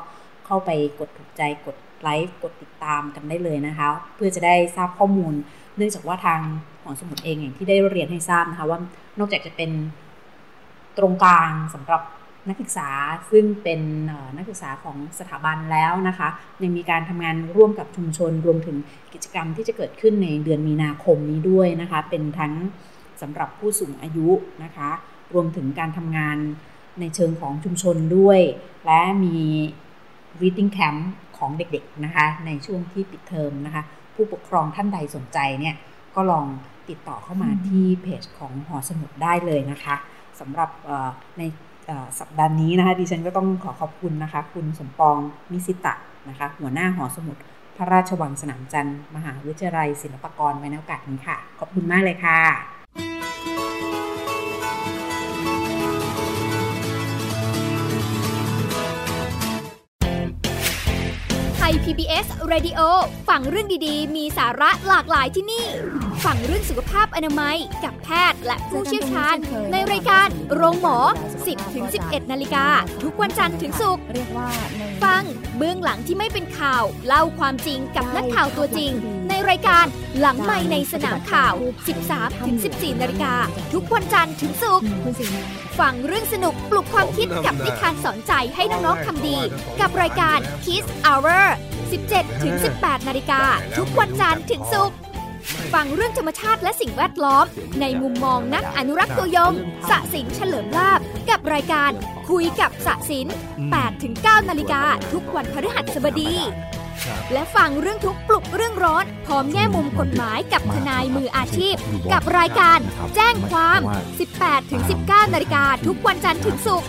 [0.47, 5.35] เข้าไปกดถูกใจกด ไลค์กดติดตามกันได้เลยนะคะ เพื่อจะได้ทราบข้อมูล
[5.77, 6.41] เนื่องจากว่าทาง
[6.83, 8.79] หองสมุดเองอย่างที่ได้เรียนให้ทราบนะคะว่า
[9.19, 9.71] นอกจากจะเป็น
[10.99, 12.03] ตรงกลางสำหรับ
[12.49, 12.91] นักศึกษา
[13.31, 13.81] ซึ่งเป็น
[14.37, 16.29] นักศึกษาของสถาบันแล้วนะคะ
[16.63, 18.77] ยังมีการทำงานร่วมกับชุมชนรวมถึง
[19.13, 22.53] กิจกรรมที่จะเกิดขึ้นในเดือนมีนาคมนี้ด้วยนะคะเป็นทั้ง
[23.23, 24.29] สำหรับผู้สูงอายุ
[24.65, 24.91] นะคะ
[25.35, 26.37] รวมถึงการทำงาน
[27.01, 28.41] ในเชิงของชุมชนด้วย
[28.87, 29.37] และมี
[30.41, 31.01] reading camp
[31.39, 33.83] ของเด็กๆนะคะ ในช่วงที่ปิดเทอมนะคะ
[34.15, 35.75] ผู้ปกครองท่านใดสนใจเนี่ย
[36.15, 36.45] ก็ลอง
[36.89, 39.97] ติดต่อเข้ามาที่เพจของหอสมุดได้เลยนะคะ
[40.41, 40.71] สำหรับ
[41.39, 41.43] ใน
[42.21, 45.17] สัปดาห์นี้นะคะดิฉันก็ต้องขอขอบคุณนะคะ คุณสมปอง
[45.53, 45.95] มิสิตะ
[46.29, 47.37] นะคะ หัวหน้าหอสมุด
[47.77, 52.41] พระราชวังสนามจันทร์มหาวิทยาลัยศิลปากรไว้ในโอกาสนี้ค่ะ ขอบคุณมากเลยค่ะ
[61.69, 62.81] ย PBS Radio
[63.29, 65.67] ฟังเรื่องดีๆ มีสาระหลากหลายที่นี่
[66.25, 69.37] ฟังเรื่องสุขภาพอนามัย กับแพทย์และผู้เชี่ยวชาญ
[69.73, 70.99] ในรายการโรงหมอ
[71.37, 72.67] 10ถึง11 นาฬิกา
[73.03, 74.05] ทุกวันจันทร์ถึงศุกร์
[75.05, 75.23] ฟัง
[75.57, 78.93] เบื้องหลังที่ไม่เป็นข่าว เล่าความจริงกับนักข่าวตัวจริง
[79.37, 79.87] ในรายการ
[80.21, 81.55] หลังไม่ในสนามข่าว
[81.99, 83.35] 13ถึง14 นาฬิกา
[83.73, 84.87] ทุกวันจันทร์ถึงศุกร์
[85.81, 89.39] ฟังเรื่องสนุกปลุกความคิดกับนิทานสอนใจให้น้องๆทำดี
[89.81, 91.45] กับรายการ Kiss Hour
[91.91, 93.43] 17ถึง18 นาฬิกา
[93.79, 94.97] ทุกวันจันทร์ถึงศุกร์
[95.75, 97.45] ฟังเรื่องธรรมชาติและสิ่งแวดล้อม
[97.81, 99.53] ในมุมมองนักอนุรักษ์ตัวยง
[99.91, 101.91] สะสินเฉลิมลาบ กับรายการ
[102.31, 103.27] คุยกับสะสิน
[103.89, 106.35] 8-9 นาฬิกา ทุกวันพฤหัสบดี
[107.33, 111.77] และฟังเรื่องทุกปลุกเรื่องร้อน พร้อมแง่มุมกฎหมายกับทนายมืออาชีพ
[112.13, 112.79] กับรายการ
[113.15, 113.81] แจ้งความ
[114.25, 116.89] 18ถึง19 นาฬิกาทุกวันจันทร์ถึงศุกร์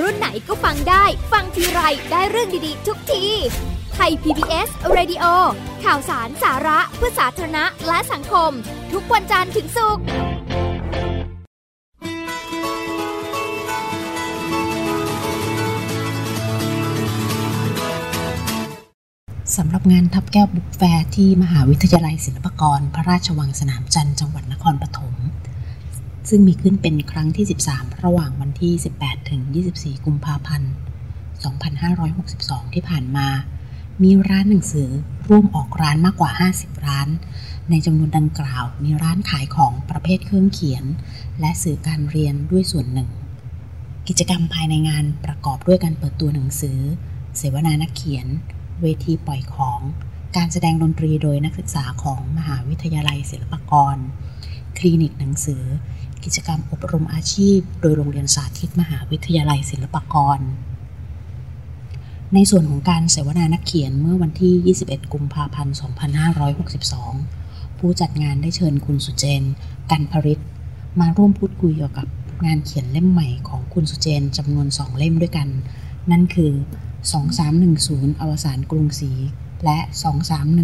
[0.00, 3.24] รุ่นไหนก็ฟังได้ ฟังทีไรได้เรื่องดีๆ ทุกที
[3.94, 5.24] ไทย PBS Radio
[5.84, 8.50] ข่าวสารสาระเพื่อสาธารณะและสังคม
[8.92, 10.04] ทุกวันจันทร์ถึงศุกร์
[19.56, 25.14] สำหรับงานทับแก้วบุกแฟร์ที่มหาวิทยาลัยศิลปากร พระราชวังสนามจันทร์จังหวัดนครปฐม
[26.28, 29.40] ซึ่งมีขึ้นเป็นครั้งที่ 13 ระหว่างวันที่ 18 ถึง
[29.72, 30.70] 24 กุมภาพันธ์
[31.92, 33.28] 2562 ที่ผ่านมา
[34.02, 34.88] มีร้านหนังสือ
[35.28, 37.08] ร่วมออกร้านมากกว่า 50 ร้าน
[37.70, 40.84] ในจำนวนดังกล่าว มีร้านขายของประเภทเครื่องเขียน
[41.40, 43.10] และสื่อการเรียนด้วยส่วนหนึ่ง
[44.08, 46.78] กิจกรรมภายในงานประกอบด้วยการเปิดตัวหนังสือ
[47.36, 48.28] เสวนานักเขียน
[48.82, 49.80] เวทีปล่อยของ
[50.36, 53.96] การแสดงดนตรีโดยนักศึกษาของมหาวิทยาลัยศิลปากร
[54.78, 55.62] คลินิกหนังสือ
[56.24, 60.40] กิจกรรมอบรมอาชีพ โดยโรงเรียนสาธิตมหาวิทยาลัยศิลปากร
[62.34, 65.76] ในส่วนของการเสวนานักเขียนเมื่อวันที่ 21 กุมภาพันธ์
[66.96, 69.42] 2562 ผู้จัดงานได้เชิญคุณสุเจน
[69.90, 70.42] กันพริต
[71.00, 72.08] มาร่วมพูดคุยเกี่ยวกับ
[72.46, 75.48] งานเขียนเล่มใหม่ของคุณสุเจนจำนวนสองเล่มด้วยกัน
[76.10, 76.52] นั่นคือ
[77.06, 79.12] 2310 อวสานกรุงศรี
[79.64, 79.78] และ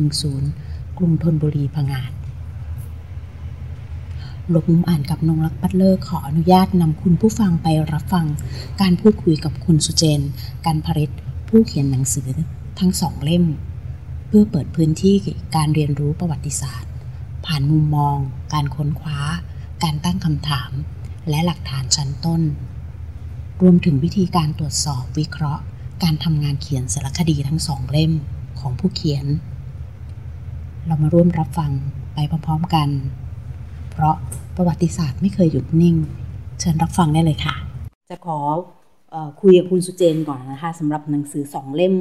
[0.03, 2.13] 2310 กรุงธนบุรีพงาด
[4.49, 8.27] หลบมุมอ่านกับนงรักปัตเลอร์ขออนุญาตนำคุณผู้ฟังไปรับฟัง
[8.81, 10.21] การพูดคุยกับคุณสุเจน
[10.65, 11.13] กันพริต
[11.49, 12.29] ผู้เขียนหนังสือ
[12.79, 13.45] ทั้งสองเล่ม
[14.27, 15.15] เพื่อเปิดพื้นที่
[15.57, 16.93] การเรียนรู้ประวัติศาสตร์
[17.47, 18.17] ผ่านมุมมอง
[18.53, 19.19] การค้นคว้า
[19.83, 20.71] การตั้งคำถาม
[21.29, 22.43] และหลักฐานชั้นต้น
[23.63, 25.63] รวมถึงวิธีการตรวจสอบวิเคราะห์
[26.03, 28.13] การทำงานเขียนสารคดีทั้งสองเล่ม
[28.61, 29.27] ของผู้เขียน
[30.87, 31.73] เรามาร่วมรับฟัง
[32.15, 32.89] ไปพร้อมๆกัน
[33.91, 34.15] เพราะ
[34.57, 35.97] ประวัติศาสตร์ไม่เคยหยุดนิ่ง
[36.61, 37.55] เชิญรับฟังได้เลยค่ะ
[38.11, 38.39] จะขอ
[39.15, 41.95] อคุยกับคุณสุเจนก่อนนะคะสำหรับหนังสือสองเล่ม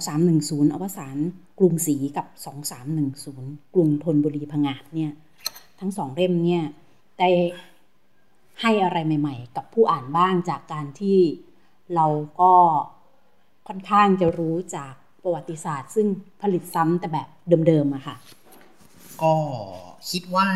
[0.00, 1.16] 2310 อวสาน
[1.58, 2.26] กรุงศรีกับ
[3.00, 5.12] 2310 กรุงธนบุรีพงาดเนี่ย
[5.80, 6.62] ทั้งสองเล่มเนี่ย
[7.18, 7.30] ได้
[8.60, 11.18] ให้อะไรใหม่ ๆ กับผู้อ่านบ้างจากการที่
[11.94, 12.06] เรา
[12.40, 12.52] ก็
[13.68, 16.06] ค่อนข้างจะรู้จากประวัติศาสตร์ ซึ่ง
[16.42, 17.28] ผลิตซ้ำแต่แบบ
[17.66, 18.16] เดิมๆอะค่ะ
[19.22, 19.34] ก็
[20.10, 20.48] คิดว่า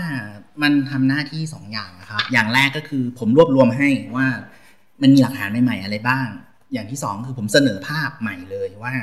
[0.63, 4.27] มันทำหน้าที่สองอย่างนะครับ อย่างแรกก็คือผมรวบรวมให้ว่า
[5.03, 6.27] มันมีหลักฐานใหม่ๆอะไรบ้าง
[6.73, 8.95] อย่างที่สองคือผมเสนอภาพใหม่เลยว่า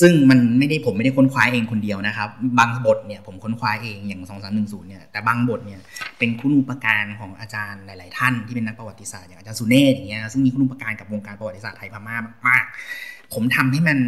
[0.00, 5.80] ซึ่งมันไม่ได้ผมไม่ได้ค้นคว้าเองคนเดียวนะครับ บางบทเนี่ยผมค้นคว้าเองอย่างสองสามหนึ่งศูนย์เนี่ยแต่บางบทเนี่ย
[6.18, 12.16] เป็นคุณูปการของอาจารย์หลาย ๆ ท่านที่เป็นนักประวัติศาสตร์อย่างอาจารย์สุเนศอย่างเงี้ยซึ่งมีคุณูปการกับวงการประวัติศาสตร์ไทยพม่า
[12.48, 13.98] มากๆ ผมทำให้มัน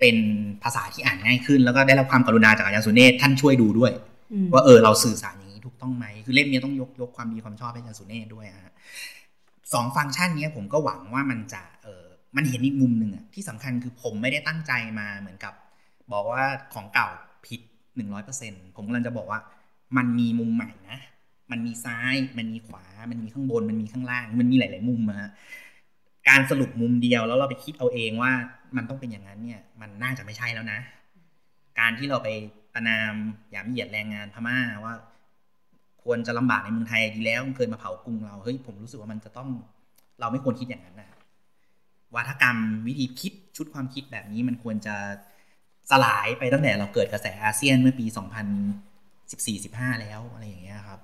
[0.00, 0.16] เป็น
[0.62, 3.92] ภาษาที่อ่านง่ายขึ้น แล้วก็ได้รับความกรุณาจากอาจารย์สุเนศท่านช่วยดูด้วย
[4.52, 8.74] ว่าเออเราสื่อสารอย่างนี้ถูกต้องไหมคือเล่มนี้ต้องยกยกความดีความชอบให้อาจารย์สุเนศด้วยฮะ
[9.72, 11.99] สองฟังก์ชันนี้ผมก็หวังว่ามันจะเออ
[12.36, 15.54] มันเห็นอีกมุมหนึ่งอะที่สำคัญคือผมไม่ได้ตั้งใจมาเหมือนกับ
[16.12, 16.42] บอกว่า
[16.74, 17.08] ของเก่า
[17.46, 17.60] ผิด
[17.96, 19.40] หนึ่งร้อยเปอร์เซ็นผมกำลังจะบอกว่า
[19.96, 20.98] มันมีมุมใหม่นะ
[21.50, 25.30] มันมีซ้าย มันมีขวา มันมีข้างบน มันมีข้างล่าง มันมีหลาย ๆ มุมอะ
[26.28, 28.32] การสรุปมุมเดียวแล้วเราไปคิดเอาเองว่า
[28.76, 30.80] มันต้องเป็นอย่างนั้นเนี่ย มันน่าจะไม่ใช่แล้วนะ
[31.78, 32.28] การที่เราไป
[32.74, 33.12] ประนาม
[33.50, 34.94] หยามเหยียดแรงงานพม่าว่า
[36.02, 39.48] ควรจะลำบากในเมืองไทยดีแล้วเคยมาเผากรุงเราเฮ้ยผมรู้สึกว่ามันจะต้อง
[40.20, 41.09] เราไม่ควรคิดอย่างนั้นนะ
[42.16, 44.96] วัฒกรรมวิธีคิดชุดความคิดแบบนี้มันควรจะ
[45.90, 48.06] สลายไปตั้งแต่เราเกิดกระแสอาเซียนเมื่อปี
[48.82, 51.00] 2014-15 แล้วอะไรอย่างเงี้ยครับ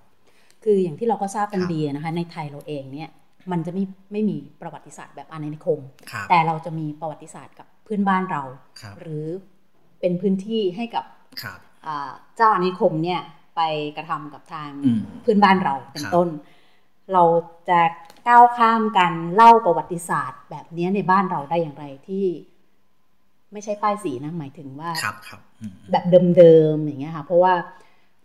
[0.64, 3.10] คืออย่างที่เราก็ทราบกันดีนะคะ ในไทยเราเองเนี่ย
[3.50, 5.80] มันจะไม่ไม่มีประวัติศาสตร์แบบอาณานิคม
[6.30, 8.42] แต่เราจะมีประวัติศาสตร์กับเพื่อนบ้านเรา
[9.00, 9.26] หรือ
[10.00, 11.04] เป็นพื้นที่ให้กับ
[12.36, 13.20] เจ้าอาณานิคมเนี่ย
[13.56, 13.60] ไป
[13.96, 14.70] กระทำกับทาง
[15.22, 16.28] เพื่อนบ้านเราเป็นต้น
[17.12, 17.22] เรา
[17.68, 17.80] จะ
[18.28, 22.24] ก้าวข้ามการเล่าประวัติศาสตร์ แบบนี้ในบ้านเราได้อย่างไรที่
[23.52, 25.40] ไม่ใช่ป้ายสีนะหมายถึงว่าครับครับ
[25.90, 26.04] แบบ
[26.36, 27.54] เดิมๆอย่างเงี้ยค่ะ เพราะว่า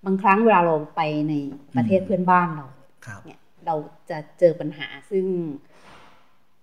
[0.05, 1.33] บางครั้งเวลาเราไปใน
[1.75, 2.65] ประเทศเพื่อนบ้านเรา
[3.25, 3.75] เนี่ยเรา
[4.09, 5.25] จะเจอปัญหาซึ่ง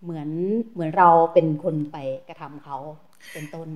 [0.03, 0.29] เหมือน
[0.73, 1.97] เหมือนเราเป็นคนไป
[2.29, 2.77] กระทำเขา
[3.33, 3.69] เป็นต้น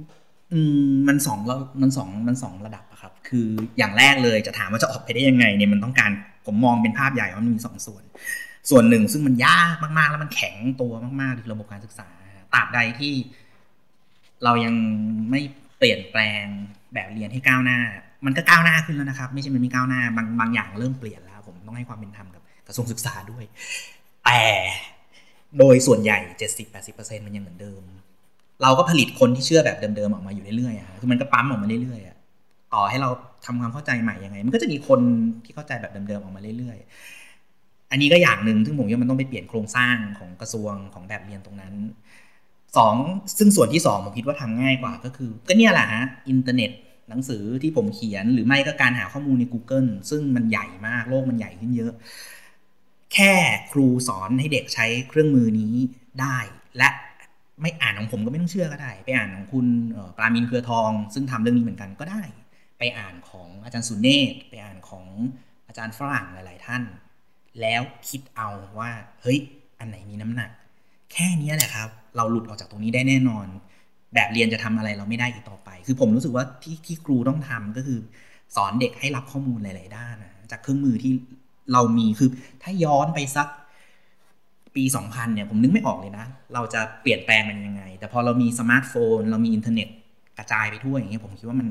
[0.53, 3.49] อืมมันสองเรามันสองมันสองระดับอะครับ คือ
[3.79, 6.11] อย่างแรกเลยจะถามว่าจะออกไปได้ยังไงเนี่ยมันต้องการ
[6.47, 8.05] ผมมองเป็นภาพใหญ่ว่ามันมีสองส่วน
[8.71, 12.09] ส่วนหนึ่งซึ่งมันยากมากๆ แล้วมันแข็งตัวมากๆคือระบบการศึกษา
[12.55, 13.15] ตราบใดที่
[14.45, 14.75] เรายัง
[15.31, 15.41] ไม่
[15.79, 16.45] เปลี่ยนแปลง
[16.95, 17.79] แบบเรียนให้ก้าวหน้า
[18.27, 23.45] มันก็ก้าวหน้าขึ้นแล้วนะครับ ไม่ใช่มันไม่ก้าวหน้าบางบางอย่างเริ่มเปลี่ยนแล้ว ผมต้องให้ความเป็นธรรมกับกระทรวงศึกษาด้วย
[24.25, 24.43] แต่
[25.59, 27.83] โดยส่วนใหญ่เจ็ดสิบแปดสิบเปอร์เซ็นมันยังเหมือนเดิม
[28.63, 33.11] เราก็ผลิตคนที่เชื่อแบบเดิมๆออกมาอยู่เรื่อยๆคือมันก็ปั๊มออกมาเรื่อยๆต่อให้เรา
[33.47, 35.01] ทำความเข้าใจใหม่ยังไง มันก็จะมีคน
[35.45, 37.22] ที่เข้าใจแบบเดิมๆออกมาเรื่อยๆ
[37.93, 41.75] อันนี้ก็อย่างหนึ่งซึ่งผมว่ามันต้องไปเปลี่ยนโครงสร้างของกระทรวงของแบบเรียนตรงนั้น
[42.77, 42.95] สอง
[43.39, 46.71] ซึ่งส่วนที่สองผมคิดว่าทำง่ายกว่าก็คือ ก็เนี่ยแหละฮะอินเทอร์เน็ต
[47.09, 51.93] หนังสือที่ผมเขียนหรือไม่ก็การหาข้อมูลใน Google ซึ่งมันใหญ่มากโลกมันใหญ่ขึ้นเยอะ
[53.15, 53.33] แค่
[53.73, 55.75] ครูสอนให้เด็กใช้เครื่องมือนี้
[56.21, 56.39] ได้
[56.79, 56.91] และ
[57.63, 59.67] ไม่อ่านของผมก็ไม่ต้องเชื่อก็ได้ ไปอ่านของคุณ
[60.17, 62.23] ปรามินเครือทอง ซึ่งทำเรื่องนี้เหมือนกันก็ได้
[62.79, 65.07] ไปอ่านของอาจารย์สุเนศไปอ่านของ
[65.69, 66.83] อาจารย์ฝรั่งหลาย ๆ ท่าน
[67.61, 68.91] แล้วคิดเอาว่า
[69.23, 69.39] เฮ้ย
[69.79, 70.51] อันไหนมีน้ำหนัก
[71.13, 73.47] แค่นี้แหละครับ เราหลุดออกจากตรงนี้ได้แน่นอน
[74.15, 77.99] แบบเรียนจะทำอะไรเราไม่ได้อีกต่อไป คือผมรู้สึกว่าที่ที่ครูต้องทำก็คือ
[78.57, 81.13] สอนเด็กให้รับข้อมูลหลาย ๆ ด้านนะจากเครื่องมือที่
[81.73, 82.31] เรามีคือ
[82.63, 83.49] ถ้าย้อนไปสัก
[84.75, 89.89] ปี 2000 เนี่ย ผมนึกไม่ออกเลยนะ เราจะเปลี่ยนแปลงมันยังไง แต่พอเรามีสมาร์ทโฟน เรามีอินเทอร์เน็ต
[90.39, 91.69] กระจายไปทั่วอย่างเงี้ยผมคิดว่ามัน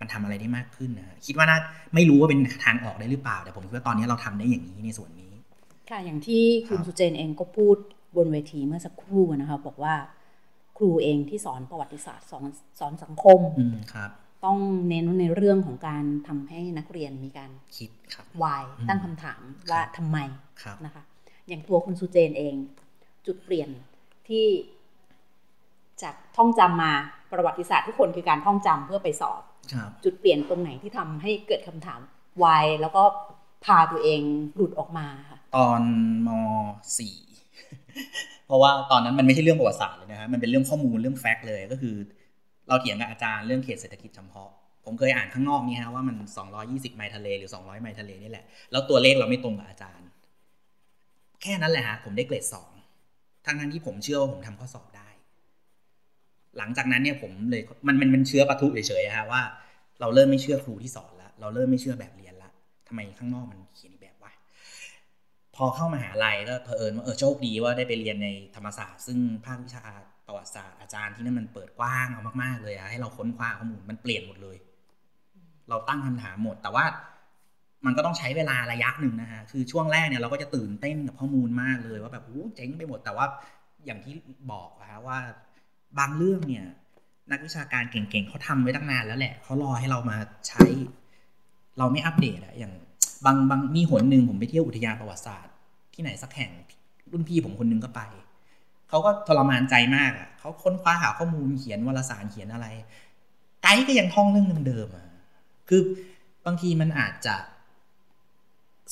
[0.00, 1.58] มันทำอะไรได้มากขึ้นนะคิดว่าน่า
[1.94, 5.32] ไม่รู้ว่าเป็นทางออกได้หรือเปล่า แต่ผมคิดว่าตอนนี้เราทำได้อย่างนี้ในส่วนนี้
[5.90, 7.76] ค่ะอย่างที่คุณสุเจนเองก็พูด
[8.16, 9.94] บนเวทีเมื่อสักครู่นะคะบอกว่า
[10.76, 12.44] ครูเองที่สอนประวัติศาสตร์สอน
[12.78, 14.10] สอนสังคมอืมครับ
[14.44, 14.58] ต้อง
[14.88, 20.18] เน้นในเรื่องของการทำให้นักเรียนมีการคิดครับวายตั้งคำถามว่าทำไม
[20.62, 21.02] ครับนะคะ
[21.48, 22.54] อย่างตัวคุณสุเจนเอง
[23.26, 23.68] จุดเปลี่ยน
[24.28, 24.46] ที่
[26.02, 26.92] จากท่องจำมา
[27.32, 29.47] ประวัติศาสตร์ทุกคนคือการท่องจำเพื่อไปสอบครับ
[30.04, 32.00] จุดเปลี่ยนตรงไหนที่ทำให้เกิดคำถาม
[32.42, 33.02] วายแล้วก็
[33.64, 34.20] พาตัวเอง
[34.56, 35.80] หลุดออกมาค่ะตอน
[36.26, 36.28] ม
[36.98, 37.16] สี่
[38.46, 41.96] เพราะว่าตอนนั้นมันไม่ใช่เรื่องประวัติศาสตร์เลยนะฮะมันเป็นเรื่องข้อมูลเรื่องแฟกต์เลยก็คือ
[42.68, 44.52] เราเถียงกับอาจารย์เรื่องเขตเศรษฐกิจจำเพาะ
[44.84, 46.16] ผมเคยอ่านข้างนอกนี่ฮะว่ามัน
[46.56, 50.06] 220 ไมล์ทะเลหรือ 200 ไมล์ทะเลนี่แหละ แล้วตัวเลขเราไม่ตรงกับอาจารย์
[51.42, 52.70] แค่นั้นแหละฮะผมได้เกรดสอง
[53.46, 55.07] ทั้งนั้นที่ผมเชื่อว่าผมทำข้อสอบได้
[56.58, 59.42] หลังจากนั้นเนี่ยผมเลยมันมันมันเชื้อปะทุเฉยๆฮะว่า
[60.00, 62.50] เราเริ่มไม่เชื่อครูที่สอนแล้วเราเริ่มไม่เชื่อแบบเรียนละ
[62.88, 64.32] ทำไมข้างนอกมันเขียนแบบวะ
[65.56, 69.84] พอเข้ามหาลัยก็เผอิญว่าเออโชคดีว่าได้ไปเรียนในธรรมศาสตร์ ซึ่งภาควิชา
[70.26, 74.56] ประวัติศาสตร์อาจารย์ที่นั่นมันเปิดกว้างเอามากๆเลยอะให้เราค้นคว้าข้อมูลมันเปลี่ยนหมดเลย
[75.68, 76.84] เราตั้งคำถามหมด แต่ว่า
[77.86, 83.26] มันก็ต้องใช้เวลาระยะหนึ่งนะฮะ คือช่วงแรกเนี่ยเราก็จะตื่นเต้นกับข้อมูลมากเลยว่าแบบโอ้เจ๋งไปหมด แต่ว่า
[83.86, 84.14] อย่างที่
[84.52, 85.18] บอกอะฮะว่า
[85.98, 86.66] บางเรื่องเนี่ย
[87.30, 90.16] นักวิชาการเก่งๆเขาทำไว้ตั้งนานแล้วแหละเขารอให้เรามา
[90.48, 90.64] ใช้
[91.78, 92.72] เราไม่อัปเดตอะอย่าง
[93.24, 95.54] บางบางมีหนหนึ่งผมไปเที่ยวอุทยานประวัติศาสตร์
[95.94, 96.50] ที่ไหนสักแห่ง
[97.12, 98.00] รุ่นพี่ผมคนนึงก็ไป
[98.88, 102.66] เขาก็ทรมานใจมากอะเขาค้นคว้าหาข้อมูลเขียนวารสารเขียนอะไร
[103.62, 105.08] ไกด์ก็ยังท่องเรื่องเดิมๆอะ
[105.68, 105.82] คือ
[106.46, 107.34] บางทีมันอาจจะ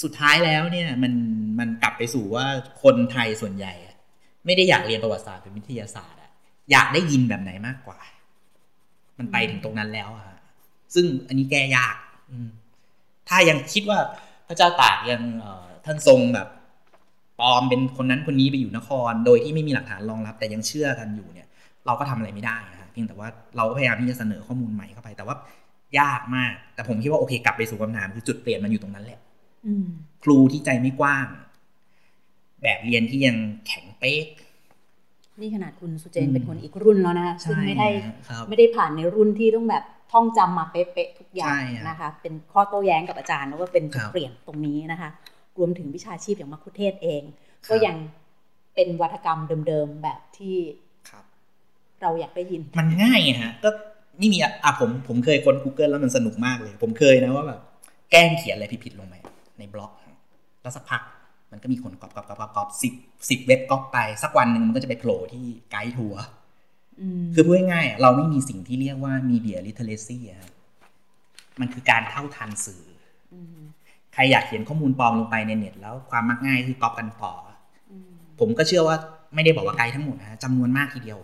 [0.02, 1.12] สุดท้ายแล้วเนี่ย มัน
[1.58, 2.46] มันกลับไปสู่ว่า
[2.82, 3.72] คนไทยส่วนใหญ่
[4.44, 6.20] ไม่ได้อยากเรียนประวัติศาสตร์เป็นวิทยาศาสตร์
[6.66, 7.98] อะอยากได้ยินแบบไหนมากกว่า
[9.18, 10.38] มันไปถึงตรงนั้นแล้วอะฮะ
[10.94, 11.96] ซึ่งอันนี้แก้ยาก
[12.30, 12.48] อืม
[13.28, 13.98] ถ้ายังคิดว่า
[14.48, 16.48] พระเจ้าตากยังเอ่อท่านทรงแบบ
[17.40, 21.48] ปลอมเป็นคนนั้นคนนี้ไปอยู่นคร โดยที่ไม่มีหลักฐานรองรับ แต่ยังเชื่อกันอยู่เนี่ย
[21.86, 25.36] เราก็ทำอะไรไม่ได้นะฮะเพียงแต่ว่าเราก็พยายามที่จะเสนอข้อมูลใหม่เข้าไป แต่ว่า
[26.00, 29.20] ยากมาก แต่ผมคิดว่าโอเคกลับไปสู่คำถามคือจุดเปลี่ยนมันอยู่ตรงนั้นแหละ
[29.66, 29.86] อืม
[30.22, 31.26] ครูที่ใจไม่กว้าง
[32.62, 34.26] แบบเรียนที่ยังแข็งเป๊ก
[35.40, 37.88] นี่ขนาดคุณสุเจนเป็นคนอีกรุ่นแล้วนะคะซึ่งไม่ได้
[38.28, 45.10] ครับไม่ได้ผ่านในรุ่นที่ต้องแบบท่องจำมาเป๊ะๆทุกอย่าใช่งครับนะคะ เป็นข้อโต้แย้งกับอาจารย์แล้วก็เป็นจุดครับเปลี่ยนตรงนี้นะคะ
[45.58, 47.22] รวมถึงวิชาชีพอย่างมัคคุเทศก์เอง
[47.66, 47.96] ครับก็ยัง
[48.74, 50.56] เป็นวัฒกรรมเดิมๆแบบที่
[51.10, 51.24] ครับ
[52.02, 53.70] เราอยากได้ยิน มันง่ายไงฮะก็
[54.18, 57.60] ไม่มีอะอะผมผมเคยค้น Google แล้วมันสนุกมากเลย ผมเคยนะว่าแบบ
[58.10, 59.14] แกล้งเขียนอะไรผิดๆลงไป
[59.58, 59.92] ในบล็อก
[60.62, 61.02] แล้วสักพัก
[61.56, 62.92] มันก็มีคนก๊อปก๊อปก๊อปก๊อปก๊อปสิบ
[63.30, 66.22] สิบเว็บก๊อปไปสักวันหนึ่งมันก็จะไปโผล่ที่ไกด์ทัวร์
[67.00, 70.52] อืมคือพูดง่ายๆอะเราไม่มีสิ่งที่เรียกว่า media literacy อะครับ
[71.60, 72.82] มันคือการเท่าทันสื่อ
[73.60, 73.62] ม
[74.14, 77.32] ใครอยากเขียนข้อมูลปลอมลงไปในเน็ต แล้วความมักง่ายคือก๊อปกันต่อ
[77.90, 78.96] อืมผมก็เชื่อว่า
[79.34, 81.18] ไม่ได้บอกว่าไกด์ทั้งหมดนะฮะจำนวนมากทีเดียว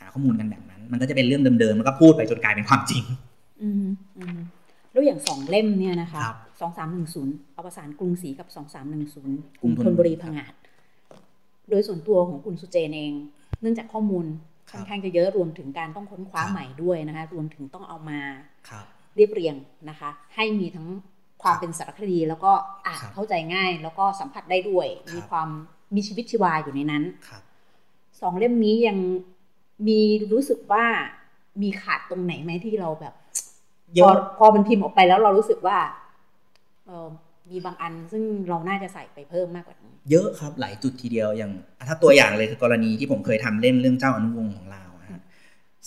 [0.00, 3.02] หาข้อมูลกันแบบนั้น มันก็จะเป็นเรื่องเดิมๆมันก็พูดไปจนกลายเป็นความจริง
[3.62, 3.84] อืม
[4.18, 4.38] อืม
[4.94, 10.54] แล้วอย่างสองเล่มเนี่ยนะคะครับสองสามหนึ่งศูนย์อวสานกรุงศรีกับสองสามหนึ่งศูนย์กกรุรุงงธธนนบุบุรีรีพังงาด
[11.70, 13.12] โดยส่วนตัวของคุณสุเจนเอง
[13.60, 14.26] เนื่องจากข้อมูล
[14.70, 18.20] ครับค่อนข้างจะเยอะรวมถึงการต้องค้นคว้าครับใหม่ด้วยนะคะรวมถึงต้องเอามา
[18.68, 18.84] ครับ
[19.16, 19.54] เรียบเรียง
[19.88, 20.88] นะคะ ให้มีทั้ง
[21.42, 22.52] ความครับเป็นสารคดีแล้วก็
[22.86, 25.48] อ่านครับเข้าใจง่าย แล้วก็สัมผัสได้ด้วยครับมีความ
[25.94, 27.42] มีชีวิตชีวาอยู่ในนั้นครับ
[28.20, 28.98] สองเล่มนี้ยัง
[29.88, 30.00] มี
[30.32, 30.84] รู้สึกว่า
[31.62, 33.14] มีขาดตรงไหนไหมที่เราแบบ
[33.94, 35.76] เยพออะพอมันพิมพ์ออกไปแล้วเรารู้สึกว่า
[36.86, 37.06] เออ
[37.50, 41.52] มีบางอันซึ่งเราน่าจะใส่ไปเพิ่มมากกว่านี้ เยอะครับหลายจุดทีเดียวอย่าง
[41.88, 45.20] ถ้าตัวอย่างเลยคือกรณีที่ผมเคยทำเล่มเรื่องเจ้าอนุวงศ์ของลาวอะฮะ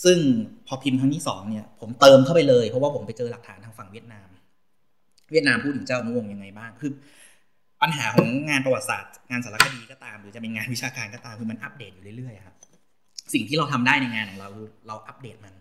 [0.04, 0.18] ซึ่ง
[0.66, 4.28] พอพิมพ์ครั้งที่สองเนี่ย ผมเติมเข้าไปเลยเพราะว่าผมไปเจอหลักฐานทางฝั่งเวียดนาม
[5.30, 6.90] เวียดนามพูดถึงเจ้าอนุวงศ์ยังไงบ้างคือ
[7.82, 12.56] ปัญหาของงานประวัติศาสตร์ งานสารคดีก็ตาม หรือจะเป็นงานวิชาการก็ตามคือมันอัปเดตอยู่เรื่อยๆครับ
[13.34, 15.54] สิ่งที่เราทำได้ในงานของเราคือเราอัปเดตมัน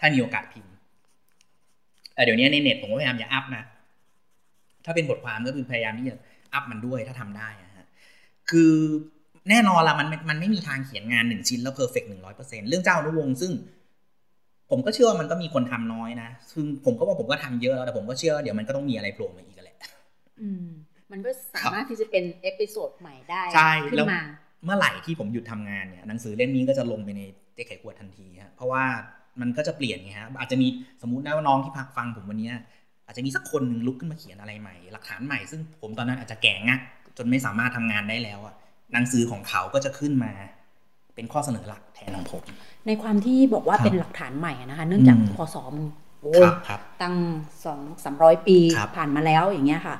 [0.00, 0.77] ถ้ามีโอกาสพิมพ์แต่
[2.24, 3.64] เดี๋ยวนี้ในเน็ตผมก็พยายามจะ up นะ
[4.84, 6.14] ถ้าเป็นบทความก็คือพยายามที่จะ
[6.54, 7.86] up มันด้วยถ้าทำได้นะฮะ
[8.50, 8.72] คือ
[9.50, 13.52] แน่นอนละมันมันไม่มีทางเขียนงานหนึ่งชิ้นแล้ว perfect หนึ่งร้อยเปอร์เซ็นเรื่องเจ้าอนุวงศ์ซึ่ง
[14.70, 19.76] ผมก็เชื่อว่ามันก็มีคนทำน้อยนะ ซึ่งผมก็ว่าผมก็ทำเยอะแล้วแต่ผมก็เชื่อว่าเดี๋ยวมันก็ต้องมีอะไรโผล่มาอีกแหละ
[20.40, 20.66] อืม
[21.12, 24.22] มันก็สามารถที่จะเป็นเอพิโซดใหม่ได้ใช่ขึ้แล้วนมา
[24.64, 27.22] เมื่อไหร่ที่ผมหยุดทำงานเนี่ยหนังสือเล่มนี้ก็จะลงไปใน
[27.54, 28.84] เจ๊ไข่ขวดทันทีฮะเพราะว่า
[29.40, 30.68] มันก็จะเปลี่ยนไงฮะอาจจะมี
[31.02, 32.50] สมมตินะว่าน้องที่พักฟังผมวันนี้
[33.06, 36.78] อาจจะมีสักคนหนึ่งลุกขึ้นมาเขียนอะไรใหม่ หลักฐานใหม่ซึ่งผมตอนนั้นอาจจะแก่งะ
[37.16, 38.54] จนไม่สามารถทำงานได้แล้วอะ
[38.92, 40.32] หนังสือของเขาก็จะขึ้นมา
[41.14, 42.44] เป็นข้อเสนอหลักแทนของผม
[42.86, 45.84] ในความที่บอกว่าครับเป็นหลักฐานใหม่นะคะ เนื่องจากอืมพศมัน
[46.22, 47.16] โอ้คยรับครับตั้ง
[47.64, 49.96] สองสามร้อยปีครับผ่านมาแล้วอย่างเงี้ยค่ะ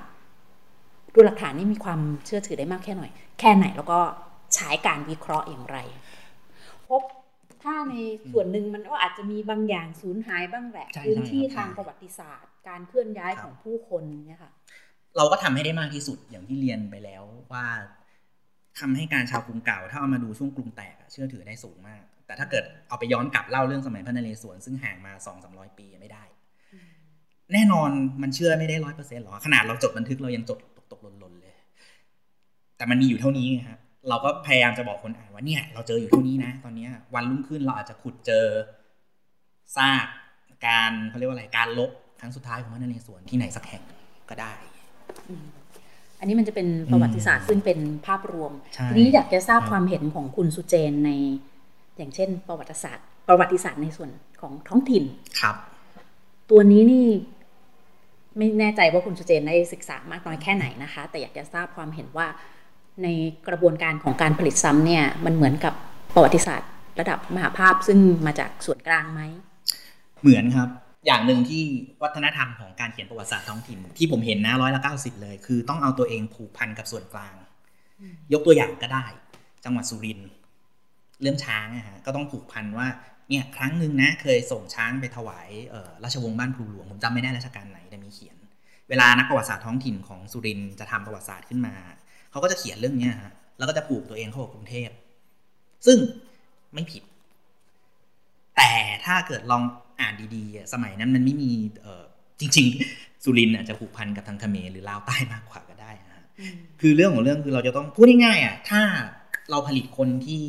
[1.14, 3.10] ดูหลักฐานนี่มีความเชื่อถือได้มากแค่หน่อย
[3.40, 3.98] แค่ไหนแล้วก็
[4.54, 5.78] ใช้การวิเคราะห์อย่างไร
[6.88, 7.02] พบ
[7.62, 7.94] ถ้าใน
[8.32, 14.52] ส่วนหนึ่งมันก็อาจจะมีบางอย่างสูญหายบ้างแหละใช่พื้นที่ใช่ทางใช่ประวัติศาสตร์ การเคลื่อนย้ายครับของผู้คนเนี่ยค่ะ
[15.16, 17.66] เราก็ทำให้ได้มากที่สุดอย่างที่เรียนไปแล้วว่า
[18.80, 26.24] คำให้การชาวกรุงเก่า ถ้าเอามาดูช่วงกรุงแตกอะเชื่อถือได้สูงมาก แต่ถ้าเกิดเอาไปย้อนกลับเล่าเรื่องสมัยพระนเรศวรซึ่งห่างมาสองสามร้อยปีไม่ได้
[27.52, 27.90] แน่นอน
[28.22, 31.54] มันเชื่อไม่ได้ร้อยเปอร์เซ็นต์หรอกขนาดเราจดบันทึกเรายังจดตกตกหล่นหล่นเลย
[32.76, 38.46] แต่มันมีอยู่เท่านี้ไงครับ เราก็พยายามจะบอกคนอ่านว่าเนี่ยเราเจออยู่เท่านี้นะ ตอนเนี้ยวันรุ่งขึ้นเราอาจจะขุดเจอ
[39.76, 40.06] ซาก
[40.66, 41.90] การเขาเรียกว่าอะไรการลบ
[42.20, 43.82] ครั้งสุดท้ายของพระนเรศวรที่ไหนสักแห่ง
[44.30, 44.52] ก็ได้
[46.18, 51.10] อันนี้มันจะเป็นประวัติศาสตร์ซึ่งเป็นภาพรวมใช่ทีนี้อยากจะทราบครับความเห็นของคุณสุเจนใน
[51.96, 55.04] อย่างเช่น ประวัติศาสตร์ ประวัติศาสตร์ในส่วนของท้องถิ่น
[55.40, 55.56] ครับ
[56.50, 57.06] ตัวนี้นี่
[58.36, 62.26] ไม่แน่ใจว่าคุณสุเจนได้ศึกษามากน้อยแค่ไหนนะคะ แต่อยากจะทราบความเห็นว่า
[63.02, 63.08] ใน
[63.48, 65.74] กระบวนการของการผลิตซ้ำเนี่ยมันเหมือนกับ
[66.14, 66.70] ประวัติศาสตร์
[67.00, 69.20] ระดับมหาภาพซึ่งมาจากส่วนกลางไหม
[70.22, 70.68] เหมือนครับ
[71.06, 71.62] อย่างหนึ่งที่
[72.02, 77.34] วัฒนธรรมของการเขียนประวัติศาสตร์ท้องถิ่น ที่ผมเห็นนะร้อยละเก้าสิบเลย คือต้องเอาตัวเองผูกพันกับส่วนกลาง
[78.32, 79.06] ยกตัวอย่างก็ได้
[79.64, 80.28] จังหวัดสุรินทร์
[81.20, 82.86] เรื่องช้างนะฮะก็ต้องผูกพันว่า
[83.28, 88.36] เนี่ยครั้งหนึ่งนะเคยส่งช้างไปถวายเอ่อราชวงศ์บ้านครูหลวงผมจำไม่ได้ราชการไหนแต่มีเขียน
[88.88, 91.74] เวลานักประวัติศาสตร์ท้องถิ่นของสุรินทร์จะทำประวัติศาสตร์ขึ้นมา
[92.30, 94.90] เขาก็จะเขียนเรื่องเนี้ยฮะแล้วก็จะผูกตัวเองเข้ากับกรุงเทพ
[95.86, 95.98] ซึ่ง
[96.74, 97.02] ไม่ผิด
[98.56, 98.70] แต่
[99.04, 99.62] ถ้าเกิดลอง
[100.00, 101.50] อ่านดีๆอะสมัยนั้นมันไม่มี
[101.82, 102.04] เอ่อ
[102.40, 106.24] จริง ๆ สุรินทร์อาจจะผูกพันกับทางเขมรหรือลาวใต้มากกว่าก็ได้นะฮะ
[106.80, 108.82] คือเรื่องของเรื่องคือเราจะต้องพูดง่ายๆอะถ้า
[109.50, 110.42] เราผลิตคนที่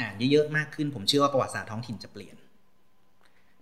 [0.00, 2.36] อ่านเยอะๆมากขึ้น ผมเชื่อว่าประวัติศาสตร์ท้องถิ่นจะเปลี่ยน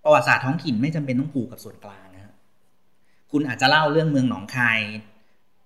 [0.05, 2.35] ประวัติศาสตร์ท้องถิ่นไม่จำเป็นต้องผูกกับส่วนกลางนะฮะ
[3.31, 4.79] คุณอาจจะเล่าเรื่องเมืองหนองคาย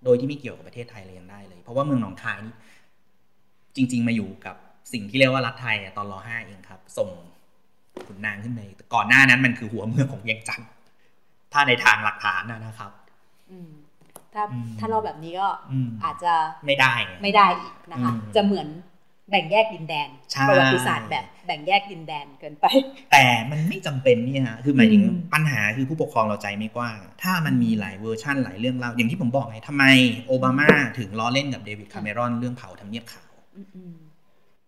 [0.05, 2.55] โดยที่ไม่เกี่ยวกับประเทศไทยเลยยังได้เลย เพราะว่าเมืองหนองคายนี่
[3.77, 4.57] จริง ๆ มาอยู่กับ
[4.93, 7.11] สิ่งที่เรียกว่ารัฐไทยอะตอนรห้าเองครับ ส่ง
[8.07, 10.69] ขุนนางขึ้นไปแต่ก่อนหน้านั้นมันคือหัวเมืองของเวียงจันทร์
[11.53, 12.93] ถ้าในทางหลักฐานนะนะครับ
[13.51, 13.71] อืม
[14.35, 16.35] ถ้าอืมถ้าเราแบบนี้ก็อืมอาจจะ
[16.67, 18.69] ไม่ได้ไงไม่ได้อีกนะคะอืมจะเหมือน
[19.31, 22.67] แบ่งแยกดินแดนใช่ประวัติศาสตร์แบบแบ่งแยกดินแดนเกินไป
[23.13, 29.85] แต่มันไม่จำเป็นนี่ฮะคือหมายถึงอืมปัญหาคือผู้ปกครองเราใจไม่กว้างถ้ามันมีหลายเวอร์ชั่นหลายเรื่องเล่าอย่างที่ผมบอกไงทำไม
[30.27, 30.69] โอบามา
[30.99, 33.95] ถึงล้อเล่นกับเดวิดคาเมรอนเรื่องเผาทำเนียบขาวอืม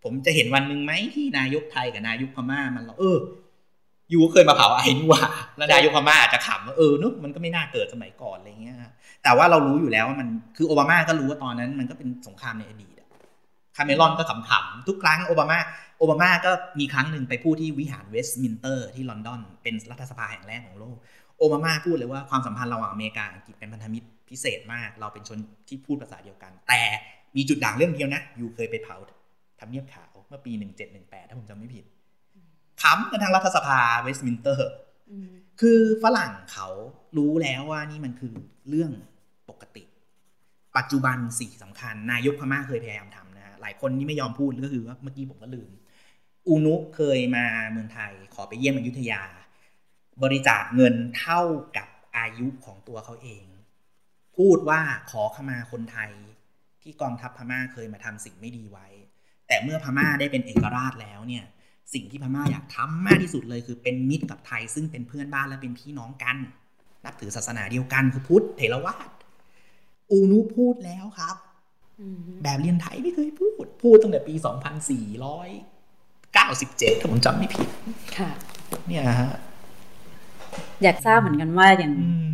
[0.03, 3.17] ผมจะเห็นวันหนึ่งไหมที่นายกไทยกับนายกพม่ามันเราเออ
[4.13, 5.21] ยูก็เคยมาเผาไอ้นี่หว่า
[5.57, 8.91] แล้วนายกพม่าอาจจะขำว่าเออเนอะมันก็ไม่น่าเกิดสมัยก่อนอะไรเงี้ยฮะ
[9.23, 12.88] แต่ว่าเรารู้อยู่แล้วว่ามันคือโอบามาก็รู้ว่าตอนนั้น มันก็เป็นสงครามในอดีตอะ
[13.79, 15.57] คาเมรอนก็ขำๆทุกครั้งโอบามา
[15.97, 20.97] โอบามาก็มีครั้งหนึ่งไปพูดที่วิหารเวสต์มินสเตอร์ที่ลอนดอน เป็นรัฐสภาแห่งแรกของโลก
[21.37, 26.81] โอบามาพูดเลยว่าความสัมพันธ์ระหว่างอเมริกาอังกฤษเป็นพันธมิตรพิเศษมาก เราเป็นชนที่พูดภาษาเดียวกัน แต่
[27.35, 28.97] มีจุดด่างเรื่องเดียวนะ you เคยไปเผา
[29.59, 30.51] ทำเนียบขาวเมื่อปี
[30.91, 31.85] 1718 ถ้าผมจำไม่ผิด
[32.81, 34.69] ขำกันทางรัฐสภาเวสต์มินสเตอร์
[35.61, 36.67] คือฝรั่งเขา
[37.17, 38.33] รู้แล้วว่านี่มันคือ
[38.69, 38.91] เรื่อง
[39.49, 39.83] ปกติ
[40.77, 43.28] ปัจจุบันสิ่งสำคัญ นายกพม่าเคยพยายามทำ
[43.61, 45.69] หลายคนนี่ไม่ยอมพูดก็คือว่าเมื่อกี้ผมก็ลืม
[46.47, 49.21] อูนุเคยมาเมืองไทย ขอไปเยี่ยมอยุธยา
[50.23, 51.41] บริจาคเงินเท่า
[51.77, 51.87] กับ
[52.17, 53.45] อายุของตัวเขาเอง
[54.37, 54.81] พูดว่า
[55.11, 56.11] ขอขมาคนไทย
[56.81, 58.87] ที่กองทัพพม่าเคยมาทำสิ่งไม่ดีไว้
[59.47, 61.45] แต่เมื่อพม่าได้เป็นเอกราชแล้วเนี่ย
[61.93, 66.37] สิ่งที่พม่าอยากทำมากที่สุดเลยคือเป็นมิตรกับไทย ซึ่งเป็นเพื่อนบ้านและเป็นพี่น้องกัน
[67.05, 69.09] นับถือศาสนาเดียวกันคือพุทธเถรวาท
[70.11, 71.35] อูนุพูดแล้วครับ
[72.43, 77.67] แบบเรียนไทยไม่เคยพูด พูดตั้งแต่ปี 2497 ถ้าผมจำไม่ผิด
[78.17, 78.29] ค่ะ
[78.87, 79.31] เนี่ยฮะ
[80.83, 82.31] อยากทราบเหมือนกันว่าอย่างอืม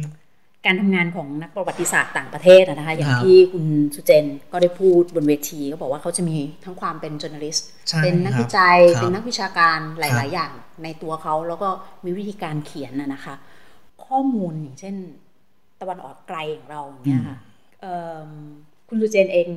[0.66, 10.52] การทำงานของนักประวัติศาสตร์ต่างประเทศอะนะคะอย่างครับที่คุณสุเจนก็ได้พูดบนเวที ก็บอกว่าเขาจะมีทั้งความเป็น journalist ใช่เป็นนักครับวิจัยครับเป็นนักวิชาการหครัลายบๆอย่าง
[10.84, 11.70] ในตัวเขา แล้วก็
[12.06, 13.36] มีวิธีการเขียนนะนะคะ
[14.06, 14.96] ข้อมูลอย่างเช่น
[15.82, 17.38] ตะวันออกไกลของเราอย่างเนี่ยค่ะ
[17.82, 17.98] เอิ่
[18.28, 18.30] ม
[18.96, 19.48] คุณสุเจนเอง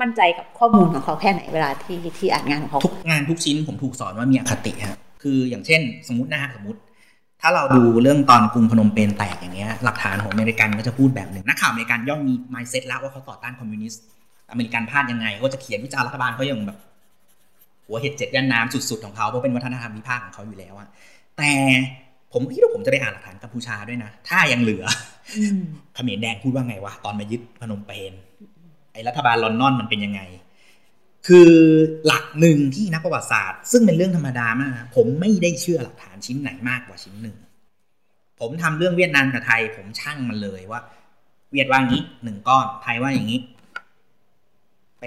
[0.00, 6.80] มั่นใจกับข้อมูลของเขาแค่ไหนเวลาที่ที่อ่านงานของเขาทุกงานทุกชิ้นผมถูกสอนว่ามีอคติฮะคืออย่างเช่น สมมตินะฮะสมมติ
[7.42, 14.02] ถ้าเราดูเรื่องตอนกรุงพนมเปญแตกอย่างเงี้ยหลักฐานของอเมริกันก็จะพูดแบบหนึ่งนักข่าวอเมริกันย่อมมี mindset แล้วว่าเขาต่อต้านคอมมิวนิสต์
[14.50, 16.78] อเมริกันพลาดยังไง ก็จะเขียนวิจารณ์รัฐบาลเขาอย่างแบบ
[17.86, 20.88] หัวเห็ดเจ็ดย่านน้ำสุดๆของเขาเพราะเป็นวัฒนธรรมวิพากษ์ของเขาอยู่แล้วอะ
[21.38, 21.52] แต่
[22.32, 24.84] ผมคิดว่าผมจะไปอ่านหลักฐานกัมพูชาด้วยนะ ถ้ายังเหลือ
[25.94, 28.12] เขมรแดงพูดว่าไงวะตอนมายึดพนมเปญ
[29.08, 30.20] รัฐบาลลอนนอนมันเป็นยังไง
[31.26, 31.50] คือ
[32.06, 37.36] หลักหนึ่งที่นักประวัติศาสตร์ ซึ่งเป็นเรื่องธรรมดามากผมไม่ได้เชื่อหลักฐานชิ้นไหนมากกว่าชิ้นหนึ่ง
[38.40, 40.80] ผมทำเรื่องเวียดนามกับไทย ผมช่างมันเลยว่า
[41.52, 43.40] เวียดว่างี้หนึ่งก้อนไทยว่าอย่างนี้
[45.00, 45.04] ไป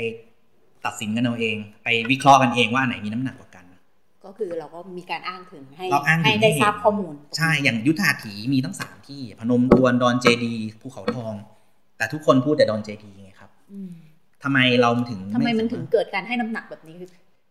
[0.85, 3.65] ตัดสินกันเอาเอง ไปวิเคราะห์กันเองว่าไหนมีน้ำหนักกว่ากัน
[4.25, 11.33] ก็คือเราก็มีการอ้างถึงให้เราอ้างถึงให้ได้ทราบข้อมูล ใช่อย่างยุทธาถีมีตั้งสามที่ พนมทวนดอนเจดีภูเขาทอง
[11.97, 13.30] แต่ทุกคนพูดแต่ดอนเจดีไงครับอืม
[14.43, 17.09] ทำไมเราถึงทำไมมันสาารถถึงเกิดการให้น้ำหนักแบบนี้คือ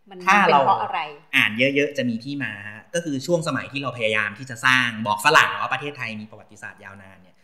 [0.09, 0.99] มันถ้าเป็นเราเพราะอะไร
[1.35, 7.35] อ่านเยอะๆจะมีที่มาฮะก็คือช่วงสมัยที่เราพยายามที่จะสร้างบอกฝรั่งว่าประเทศไทยมีประวัติศาสตร์ยาวนานเนี่ย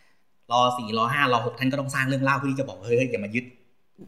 [0.51, 3.45] รอสี่รอห้ารอหกท่านก็ต้องสร้างเรื่องเล่าเพื่อที่จะบอกว่าเฮ้ยอย่ามายึด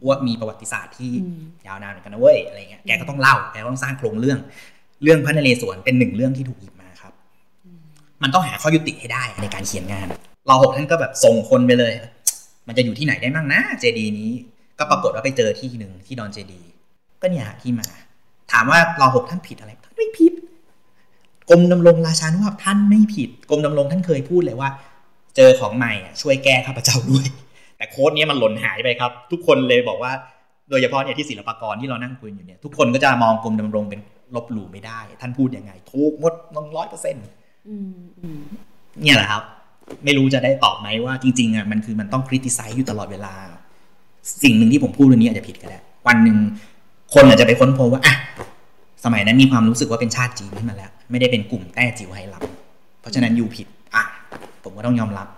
[0.06, 4.38] ว่ามีประวัติศาสตร์ที่อืมยาวนานเหมือนกันนะเว้ยอะไรเงี้ยแกก็ต้องเล่าแกก็ต้องสร้างโครงเรื่อง
[5.02, 7.12] เรื่องพระนเรศวรเป็นหนึ่งเรื่องที่ถูกหยิบมาครับ
[8.22, 10.06] มันต้องหาข้อยุติให้ได้ในการเขียนงาน
[10.48, 11.92] รอหกท่านก็แบบส่งคนไปเลย
[12.66, 14.30] มันจะอยู่ที่ไหนได้มั่งนะเจดีนี้
[14.80, 16.60] ก็ปรากฏว่าไปเจอที่หนึ่งที่ดอนเจดี
[17.22, 17.86] ก็เนี่ยหาที่มา
[18.52, 20.32] ถามว่ารอหกท่านผิดอะไรท่านไม่ผิด
[21.50, 24.68] กรมดำรงราชานุภาพท่านไม่ผิดกรมดำรงท่านเคยพูดเลยว่า
[25.36, 27.26] เจอของใหม่อะช่วยแก้ข้าพเจ้าด้วย
[27.76, 30.12] แต่ quote เนี้ยมันหล่นหายไปครับ ทุกคนเลยบอกว่า
[30.70, 34.00] โดยเฉพาะเนี่ยที่ศิลปากรที่เรานั่งคุยอยู่เนี่ยทุกคนก็จะมองกรมดำรงเป็น
[34.34, 37.24] ลบหลู่ไม่ได้ ท่านพูดยังไงถูกหมดต้องร้อยเปอร์เซ็นต์
[37.68, 38.40] อืมอืม
[39.02, 39.42] เนี่ยแหละครับ
[40.04, 43.34] ไม่รู้จะได้ตอบไหมว่าจริงๆอะมันคือมันต้อง criticize อยู่ตลอดเวลา
[44.42, 46.36] สิ่งหนึ่งที่ผมพูดวันนี้อาจจะผิดก็ได้ วันหนึ่ง
[47.14, 48.14] คนอาจจะไปค้นพบว่าอะ
[49.04, 52.44] สมัยนั้นมีความรู้สึกว่าเป็นชาติจีนขึ้นมาแล้ว ไม่ได้เป็นกลุ่มแต้จิ๋วไฮลัม
[53.00, 54.04] เพราะฉะนั้นอยู่ผิดอะ
[54.64, 55.28] ผมก็ต้องยอมรับ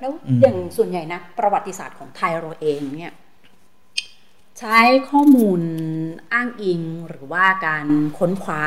[0.00, 3.12] แล้วอืมอย่างส่วนใหญ่นะ ประวัติศาสตร์ของไทยเราเองเนี่ย
[4.58, 4.78] ใช้
[5.10, 5.60] ข้อมูล
[6.32, 7.86] อ้างอิงหรือว่าการ
[8.18, 8.60] ค้นคว้า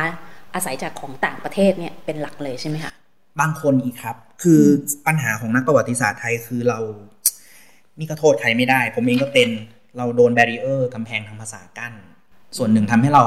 [0.54, 2.92] อาศัยจากของต่างประเทศเนี่ยเป็นหลักเลยใช่ไหมคะ
[3.40, 4.62] บางคนอีกครับ คือ
[5.08, 6.80] ปัญหาของนักประวัติศาสตร์ไทยคือเรา
[8.02, 9.50] นี่ก็โทษใครไม่ได้ ผมเองก็เป็น
[9.98, 11.94] เราโดน barrier กำแพงทางภาษากั้น
[12.58, 13.24] ส่วนหนึ่งทำให้เรา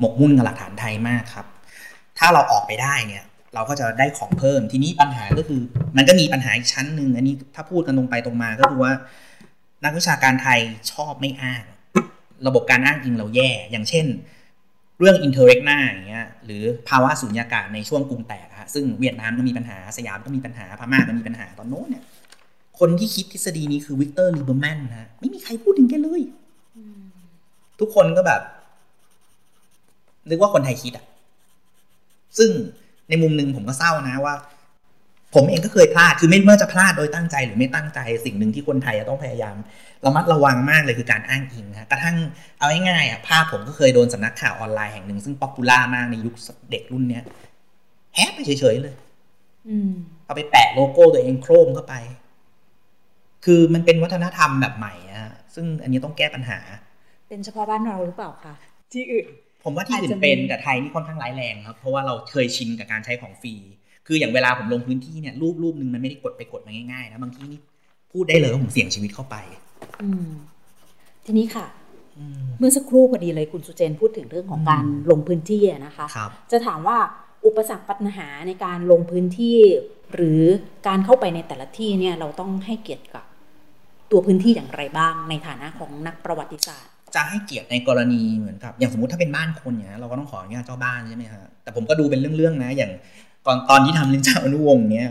[0.00, 1.46] หมกมุ่นกับหลักฐานไทยมากครับ
[2.18, 5.60] ถ้าเราออกไปได้เนี่ย เราก็จะได้ของเพิ่ม ทีนี้ปัญหาก็คือ
[5.96, 8.92] มันก็มีปัญหาอีกชั้นหนึ่งอันนี้ถ้าพูดกันตรงไปตรงมาก็คือว่า
[9.84, 10.60] นักวิชาการไทย
[10.92, 11.62] ชอบไม่อ้าง
[12.46, 14.06] ระบบการอ้างอิงเราแย่ อย่างเช่น
[14.98, 22.04] เรื่อง interregna อย่างเงี้ยหรือภาวะสุญญากาศในช่วงกรุงแตกฮะซึ่งเวียดนามก็มีปัญหาสยามก็มีปัญหาพม่าก็มีปัญหาตอนโน้นเนี่ย
[22.78, 26.22] คนที่คิดทฤษฎีนี้คือวิกเตอร์ลิเบอร์แมนนะฮะไม่มีใครพูดถึงแกเลย
[27.80, 28.40] ทุกคนก็แบบ
[30.28, 31.04] นึกว่าคนไทยคิดอะ
[32.38, 32.50] ซึ่ง
[33.08, 34.34] ในมุมหนึ่งผมก็เศร้านะว่า
[35.34, 39.56] ผมเองก็เคยพลาดคือไม่ว่าจะพลาดโดยตั้งใจหรือไม่ตั้งใจ สิ่งหนึ่งที่คนไทยจะต้องพยายาม
[40.06, 42.16] ระมัดระวังมากเลยคือการอ้างอิงฮะกระทั่ง
[42.58, 46.34] เอาง่ายๆอะภาพผมก็เคยโดนสำนักข่าวออนไลน์แห่งหนึ่งซึ่ง popular มากในยุค
[46.70, 47.24] เด็กรุ่นเนี้ย
[48.14, 48.94] แฮปไปเฉยๆเลย
[49.68, 49.92] อืม
[50.24, 51.94] เอาไปแปะโลโก้ตัวเองโครมเข้าไป
[53.44, 56.58] คือมันเป็นวัฒนธรรมแบบใหม่อะฮะซึ่งอันนี้ต้องแก้ปัญหา
[57.28, 58.54] เป็นเฉพาะบ้านเราหรือเปล่าคะ
[58.92, 59.26] ที่อื่น
[59.64, 63.54] ผมว่าที่อื่อาจนจะมีเป็นแต่ไทยนี่ค่อนข้างร้ายแรงครับ เพราะว่าเราเคยชินกับการใช้ของฟรี
[64.06, 67.60] คืออย่างเวลาผมลงพื้นที่เนี่ยรูปรูปหนึ่งมันไม่ได้กดไปกดมาง่ายๆนะบางทีนี่
[68.12, 69.36] พูดได้เลยว่าผมเสี่ยงชีวิตเข้าไป
[70.02, 70.28] อืม
[71.24, 71.66] ทีนี้ค่ะ
[72.18, 76.98] อืมเมื่อสักครู่พอดีเลยคุณสุเจนพูดถึงเรื่องของการอืมลงพื้นที่อะนะคะครับจะถามว่า
[77.46, 79.58] อุปสรรคปัญหาในการลงพื้นที่
[80.14, 80.42] หรือ
[80.86, 83.24] การเข้าไปในแต่ละที่เนี่ยเราต้องให้เกียรติกับ
[84.12, 92.92] ตัวพื้นที่อย่างไรบ้างในฐานะของนักประวัติศาสตร์ จะให้เกียรติในกรณีเหมือนกับอย่างสมมติถ้าเป็นบ้านคนเนี่ยเราก็ต้องขออนุญาตเจ้าบ้านใช่ไหมฮะแต่ผมก็ดูเป็นเรื่องๆนะ อย่าง
[93.46, 95.10] ตอนตอนที่ทำเรื่องเจ้าอนุวงศ์เนี่ย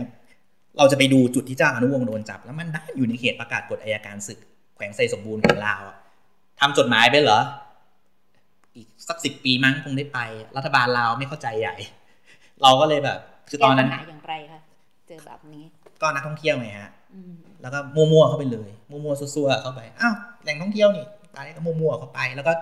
[0.78, 4.38] เราจะไปดูจุดที่เจ้าอนุวงศ์โดนจับ แล้วมันได้อยู่ในเขตประกาศกฎอายการศึก
[4.74, 5.96] แขวงไซสมบูรณ์ของลาวอะ
[6.60, 7.40] ทำจดหมายไปเหรอ
[8.76, 10.18] อีกสักสิบปีมั้งคงได้ไป
[10.56, 11.76] รัฐบาลลาวไม่เข้าใจใหญ่
[12.62, 14.60] เราก็เลยแบบ คือตแก้อนปันั้ญนหาอย่างไรคะ
[15.06, 15.64] เจอแบบนี้
[16.02, 22.52] ก็นักท่องเที่ยวไงฮะอืม แล้วก็มั่วๆเข้าไปเลยมั่วๆซัวๆเข้าไปอ้าวแหล่งท่องเที่ยวนี่ตายก็มั่วๆเข้าไป แล้วก็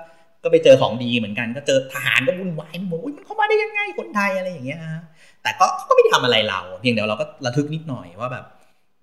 [0.42, 5.02] ก็ไปเจอของดีเหมือนกัน ก็เจอทหารก็วุ่นวายหมดอุ้ยมันเข้ามาได้ยังไงคนไทยอะไรอย่างเงี้ยฮะ
[5.42, 8.44] แต่ก็เขาก็ไม่ได้ทำอะไรเรา เพียงแต่เราก็ระทึกนิดหน่อยว่าแบบ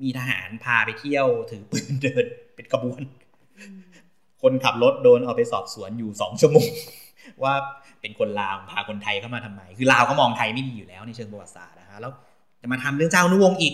[0.03, 2.25] มีทหารพาไปเที่ยวถือปืนเดิน
[2.55, 3.01] เป็นขบวน
[4.41, 6.69] คนขับรถโดนเอาไปสอบสวนอยู่สองชั่วโมง
[7.43, 7.53] ว่า
[8.01, 12.11] เป็นคนลาวพาคนไทยเข้ามาทำไม คือลาวเขามองไทยไม่ดีอยู่แล้วในเชิงประวัติศาสตร์นะฮะแล้ว
[12.61, 13.73] จะมาทำเรื่องเจ้านุวงศ์อีก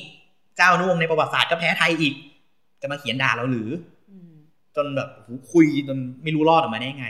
[0.57, 2.13] เจ้าอนุวงศ์ในประวัติศาสตร์ก็แพ้ไทยอีก
[2.81, 3.69] จะมาเขียนด่าเราหรือ
[4.11, 4.31] อืม
[4.75, 7.07] จนแบบโอ้โหคุยจนไม่รู้รอดออกมาได้ไง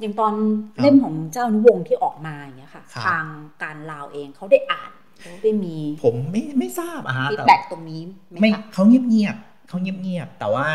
[0.00, 0.32] อย่างตอน
[0.74, 3.24] ครับเล่มของเจ้าอนุวงศ์ที่ออกมาอย่างเงี้ยค่ะครับทาง
[3.62, 9.36] การลาวเองเขาได้อ่านเขาได้มี ผมไม่ไม่ทราบอะฮะ feedback ตรงนี้ไหมไม่คะเขาเงียบเงียบ
[9.68, 10.66] เขาเงียบๆแต่ว่า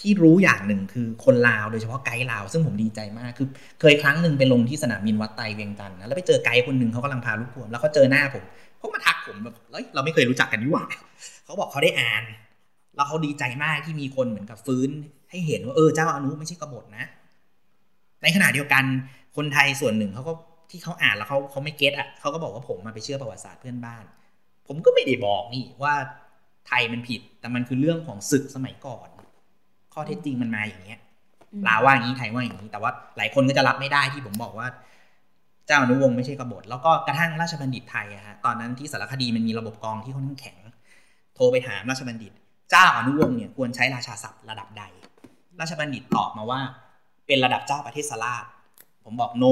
[0.00, 3.48] ที่รู้อย่างหนึ่งคือคนลาวโดยเฉพาะไกด์ลาว ซึ่งผมดีใจมากคือ
[3.80, 8.44] เคยครั้งหนึ่งไปลงที่สนามบินวัดไตเวียงจันทร์นะแล้วไปเจอไกด์คนหนึ่งเขากำลังพาลูกทัวร์แล้วเขาเจอหน้าผม
[8.84, 10.84] เขามาทักผมแบบเฮ้ยเราไม่เคยรู้จักกันนี่หว่า
[11.44, 12.22] เขาบอกเขาได้อ่าน
[12.96, 14.90] แล้วเขาดีใจมากที่มีคนเหมือนกับฟื้น
[15.30, 17.04] ให้เห็นว่าเออเจ้าอนุไม่ใช่กบฏนะ
[18.22, 18.84] ในขณะเดียวกัน
[19.36, 20.32] คนไทยส่วนหนึ่งเขาก็
[20.70, 24.04] ที่เขาอ่านแล้วเขาเขาไม่เก็ตอะเขาก็บอกว่าผมมาไปเชื่อประวัติศาสตร์เพื่อนบ้าน
[24.66, 25.94] ผมก็ไม่ได้บอกนี่ว่า
[26.68, 29.08] ไทยมันผิด แต่มันคือเรื่องของศึกสมัยก่อน
[29.92, 31.00] ข้อเท็จจริงมันมาอย่างเงี้ย
[31.66, 34.68] ลาวว่าอย่างนี้ไทยว่าอย่างนี้ แต่ว่าหลายคนก็จะรับไม่ได้ที่ผมบอกว่า
[35.66, 40.58] เจ้าอนุวงศ์ไม่ใช่กบฏแล้วก็กระทั่งราชบัณฑิตไทยอะฮะตอนนั้นที่สารคดีมันมีระบบกองที่ค่อนข้างแข็ง
[41.34, 42.32] โทรไปถามราชบัณฑิต
[42.70, 44.84] เจ้าอนุวงศ์เนี่ยควรใช้ราชาศัพท์ระดับใด
[45.60, 46.60] ราชบัณฑิตตอบมาว่า
[47.26, 48.44] เป็นระดับเจ้าประเทศสลาด
[49.04, 49.44] ผมบอกโน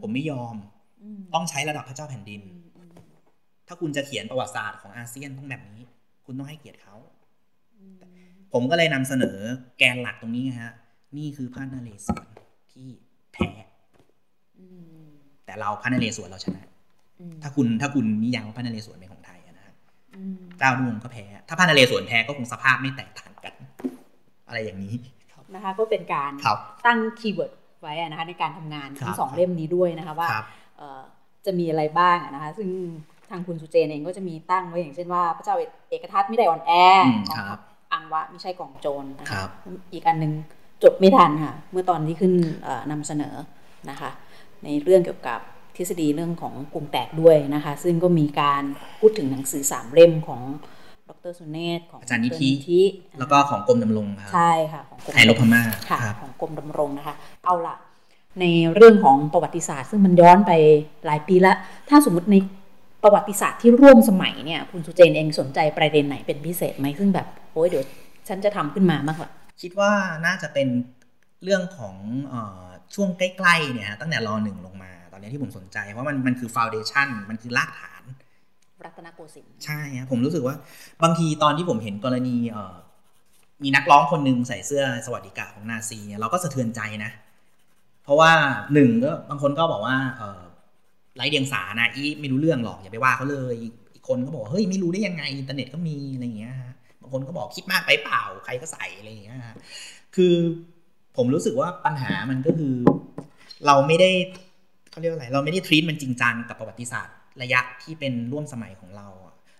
[0.00, 0.56] ผมไม่ยอม
[1.34, 2.42] ต้องใช้ระดับพระเจ้าแผ่นดิน
[3.66, 5.80] ถ้าคุณจะเขียนประวัติศาสตร์ของอาเซียนต้องแบบนี้
[6.24, 6.96] คุณต้องให้เกียรติเขา
[8.52, 9.38] ผมก็เลยนำเสนอ
[9.78, 10.72] แกนหลักตรงนี้ฮะ
[11.16, 12.26] นี่คือพระนเรศวร
[12.72, 12.88] ที่
[13.32, 13.50] แพ้
[15.54, 16.64] แต่เราพระนเรศวรเราชนะ
[17.42, 19.74] ถ้าคุณถ้าคุณนิยามว่าพระนเรศวรเป็นของไทยนะฮะ
[20.58, 23.54] เจ้าดวงก็แพ้ ถ้าพระนเรศวรแพ้ก็คงสภาพไม่แตกต่างกัน
[24.46, 24.94] อะไรอย่างนี้
[25.54, 26.32] นะคะก็เป็นการ
[26.86, 27.52] ตั้ง keyword
[27.82, 30.28] ไว้นะคะในการทำงานทั้งสองเล่มนี้ด้วยนะคะว่า
[31.46, 32.68] จะมีอะไรบ้างนะคะซึ่ง
[33.30, 35.56] ทางคุณสุเจนเองก็จะมีตั้งไว้อย่างเช่นว่าพระเจ้า
[35.88, 36.72] เอกทัตไม่ได้อ่อนแอ
[37.92, 39.42] อังวะไม่ใช่กล่องโจรนะคะ
[39.92, 40.32] อีกอันหนึ่ง
[40.82, 42.32] จดไม่ทันค่ะ เมื่อตอนที่ขึ้น
[42.90, 43.34] นำเสนอ
[43.90, 44.10] นะคะ
[44.64, 45.40] ในเรื่องเกี่ยวกับ
[45.76, 48.62] ทฤษฎีเรื่องของกรุงแตกด้วยนะคะ ซึ่งก็มีการ
[49.00, 50.42] พูดถึงหนังสือสามเล่มของ
[51.08, 52.30] ดรสุเนศของอาจารย์นิ
[52.68, 52.80] ธิ
[53.18, 57.76] แล้วก็ของกรมดำรงครับใช่ค่ะของกรมไทยลพม่าค่ะของกรมดำรงนะคะ เอาละ
[58.40, 58.44] ใน
[58.74, 60.52] เรื่องของประวัติศาสตร์ ซึ่งมันย้อนไป
[61.06, 61.56] หลายปีแล้ว
[61.88, 62.36] ถ้าสมมติใน
[63.02, 67.84] ประวัติศาสตร์ที่ร่วมสมัยเนี่ยคุณสุเจนเองสนใจประเด็นไหนเป็นพิเศษไหมซึ่งแบบโอ้ยเดี๋ยว
[68.28, 69.30] ฉันจะทำขึ้นมามากกว่า
[69.62, 69.92] คิดว่า
[70.26, 70.68] น่าจะเป็น
[71.44, 71.96] เรื่องของ
[72.32, 72.34] อ
[72.94, 78.02] ช่วงใกล้ๆเนี่ยตั้งแต่รอหนึ่งลงมา ตอนนี้ที่ผมสนใจ เพราะมันมันคือฟาวเดชันมันคือรากฐาน
[78.84, 80.56] รัตนโกสินทร์ใช่ครับผมรู้สึกว่า
[81.02, 82.36] บางทีตอนที่ผมเห็นกรณี
[83.62, 87.10] มีนักร้องคนหนึ่งใส่เสื้อสวัสดิกาของนาซีเนี่ยเราก็สะเทือนใจนะ
[88.04, 88.30] เพราะว่า
[88.74, 89.96] หนึ่งก็บางคนก็บอกว่า
[91.16, 93.54] ไร้เดียงสานะอีไม่รู้เรื่องหรอกอย่าไปว่าเขาเลย
[93.94, 99.54] อีกคนก็บอกเฮ้ยไม่รู้ได้ยังไงอินเทอร์เน็ตก็มีอะไรอย่างเงี้ยฮะบางคนก็บอกคิดมากไปเปล่าใครก็ใส่อะไรอย่างเงี้ยฮะ
[100.16, 100.34] คือ
[101.16, 102.74] ผมรู้สึกว่าปัญหามันก็คือ
[103.66, 104.10] เราไม่ได้
[104.90, 109.08] เขาเรียกอะไร เราไม่ได้ทรีตมันจริงจังกับประวัติศาสตร์ ระยะที่เป็นร่วมสมัยของเรา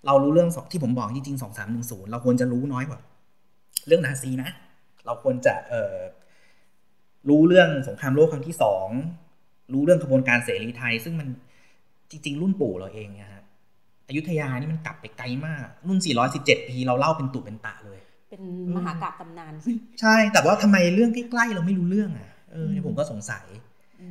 [0.06, 3.00] เรารู้เรื่องที่ผมบอกจริงๆสองสามหนึ่งศูนย์เราควรจะรู้น้อยกว่า
[3.86, 4.50] เรื่องนาซีนะ
[5.06, 5.94] เราควรจะเออ
[7.28, 8.88] รู้เรื่องสงครามโลกครั้งที่สอง
[9.72, 11.28] รู้เรื่องขบวนการเสรีไทย ซึ่งมัน
[12.10, 13.42] จริง ๆ รุ่นปู่เราเองนะฮะ
[14.08, 15.98] อยุธยานี่มันกลับไปไกลมาก รุ่น
[16.34, 17.93] 417 ปี เราเล่าเป็นตุเป็นตะเลย
[18.34, 19.52] เป็นมหากาบตำนาน
[20.00, 23.44] ใช่แต่ว่าทำไมเรื่องใกล้ๆเราไม่รู้เรื่องอะเออผมก็สงสัย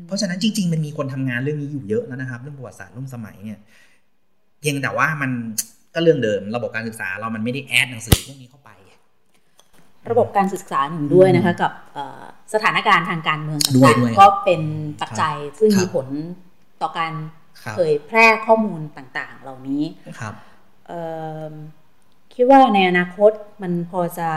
[0.07, 3.59] เพราะฉะนั้นจริง ๆ มันมีคนทำงานเรื่องนี้อยู่เยอะแล้วนะครับ เรื่องประวัติศาสตร์ร่วมสมัยเนี่ย
[4.59, 5.31] เพียงแต่ว่ามัน
[5.93, 8.69] ก็เรื่องเดิมระบบการศึกษาเรามันไม่ได้แอดหนังสือพวกนี้เข้าไป
[10.11, 11.71] ระบบการศึกษาหนึ่งด้วยนะคะ กับ
[12.53, 14.61] สถานการณ์ทางการเมืองต่างๆก็เป็น
[15.01, 16.07] ปัจจัยซึ่งมีผล
[16.81, 17.13] ต่อการ
[17.75, 19.83] เผยแพร่ข้อมูลต่างๆ เหล่านี้
[20.19, 20.33] ครับ
[22.35, 23.31] คิดว่าในอนาคต
[23.61, 24.29] มันพอจะ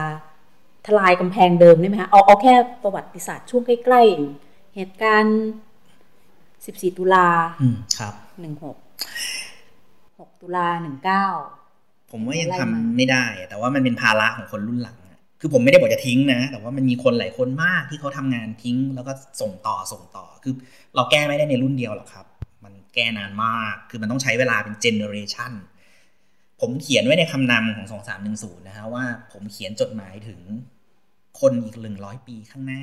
[0.87, 5.39] ทลายกำแพงเดิมได้ไหมคะเอาเอาแค่ประวัติศาสตร์ช่วงใกล้ๆ เหตุการณ์
[6.37, 7.29] 14 ตุลา
[7.99, 10.69] ครับ 16 6 ตุลา
[11.35, 14.97] 19 ผมว่ายังทำไม่ได้ แต่ว่ามันเป็นภาระของคนรุ่นหลัง
[15.41, 20.55] คือผมไม่ได้บอกจะทิ้งนะ แต่ว่ามันมีคนหลายคนมากที่เขาทำงานทิ้ง แล้วก็ส่งต่อส่งต่อ คือ
[20.95, 22.27] เราแก้ไม่ได้ในรุ่นเดียวหรอกครับ
[22.95, 25.53] แก้นานมาก คือมันต้องใช้เวลาเป็นเจเนอเรชัน
[26.61, 30.41] ผมเขียนไว้ในคำนำของสองสามหนึ่งศูนย์นะฮะว่าผมเขียนจดหมายถึง
[31.41, 32.83] คนอีกหนึ่งร้อยปีข้างหน้า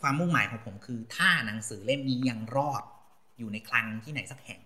[0.00, 2.82] ความมุ่งหมายของผมคือ ถ้าหนังสือเล่มนี้ยังรอด
[3.38, 4.60] อยู่ในคลังที่ไหนสักแห่ง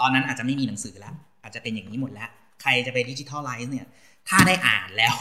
[0.00, 2.30] ตอนนั้นอาจจะไม่มีหนังสือแล้ว อาจจะเป็นอย่างนี้หมดแล้ว
[2.62, 3.86] ใครจะไปดิจิทัลไลซ์เนี่ย
[4.28, 5.14] ถ้าได้อ่านแล้ว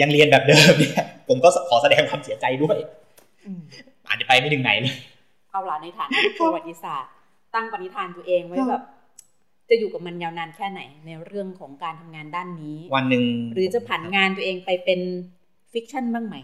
[0.00, 2.76] ยังเรียนแบบเดิมเนี่ย ผมก็ขอแสดงความเสียใจด้วย
[4.08, 4.94] อาจจะไปไม่ถึงไหนเลย
[5.50, 7.10] เอาล่ะในฐานะประวัติศาสตร์
[7.54, 8.82] ตั้งปณิธานตัวเองไว้แบบ
[9.72, 15.00] จะอยู่กับมันยาวนานแค่ไหนในเรื่องของการทำงานด้านนี้ วันหนึ่งหรือจะผันงานตัวเองไปเป็น
[15.72, 16.36] fiction บ้างไหม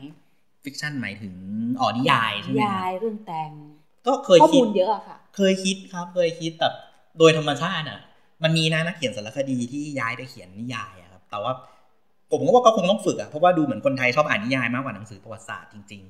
[0.65, 1.35] fiction หมายถึง
[1.81, 3.51] อ๋อนิยายใช่ไหมนิยายเรื่องแต่ง
[4.07, 6.69] ก็เคยคิดเยอะค่ะ เคยคิดครับ เคยคิดแต่
[7.19, 8.01] โดยธรรมชาติอะ
[8.43, 11.53] มันมีนะนักเขียนสารคดีที่ย้ายไปเขียนนิยายอะครับ แต่ว่า
[12.31, 16.03] ผมก็ว่าก็คงต้องฝึกอะเพราะว่าดูเหมือนคนไทยชอบอ่านนิยายมากกว่าหนังสือประวัติศาสตร์จริง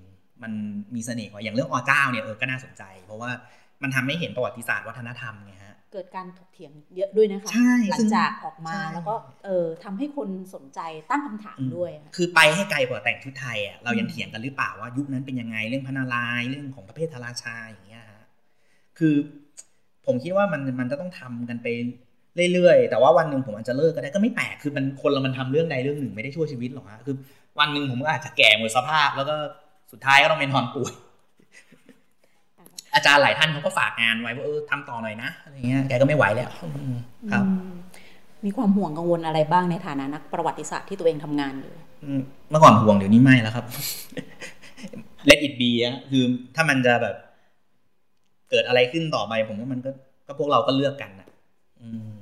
[0.42, 0.52] มัน
[0.94, 3.30] มีเสน่ห์กว่าอย่างเรื่องอเจ้าเนี่ยเออก็น่าสนใจ เพราะว่า
[3.82, 9.14] มันทำให้เห็นประวัติศาสตร์วัฒนธรรมไงฮะ เกิดการถกเถียงเยอะด้วยนะคะใช่หลัซึ่งงจากออกมาใช่แล้วก็
[9.44, 10.80] เออทำให้คนสนใจ
[11.10, 18.22] ตั้งคำถามด้วยค่ะคือไปให้ไกลกว่าแต่งชุดไทยอะเรายังเถียงกันหรือเปล่าว่ายุคนั้นเป็นยังไงเรื่องพระนารายณ์เรื่องของประเภทธราชาอย่างเงี้ยฮะ
[18.98, 19.14] คือ
[20.06, 21.66] ผมคิดว่ามันมันจะต้องทำกันไป
[22.52, 27.16] เรื่อยๆ แต่ว่าวันหนึ่งผมอาจจะเลิกก็ได้ก็ไม่แปลกคือมันคนเรามันทำเรื่องใดเรื่องหนึ่งไม่ได้ชั่วชีวิตหรอกฮะคือ
[27.58, 29.36] วันหนึ่งผมก็อาจจะแก่หมดสภาพ แล้วก็
[29.92, 30.92] สุดท้ายก็ต้องเป็นนอนป่วย
[32.94, 36.96] อาจารย์หลายท่านเขาก็ฝากงานไว้ว่าเออทำต่อหน่อยนะอะไรเงี้ยแกก็ไม่ไหวแล้วอืม
[37.32, 37.74] ครับอืม
[38.44, 41.72] มีความห่วงกังวลอะไรบ้างในฐานะนักประวัติศาสตร์ที่ตัวเองทำงานอยู่
[42.04, 42.20] อืม
[42.50, 43.64] เมื่อก่อนห่วงเดี๋ยวนี้ไม่แล้วครับ
[45.28, 46.24] let it be อะคือ
[46.54, 47.16] ถ้ามันจะแบบ
[48.50, 49.90] เกิดอะไรขึ้นต่อไปผมว่ามันก็
[50.26, 51.28] ก็พวกเราก็เลือกกันนะ
[51.82, 52.12] อืม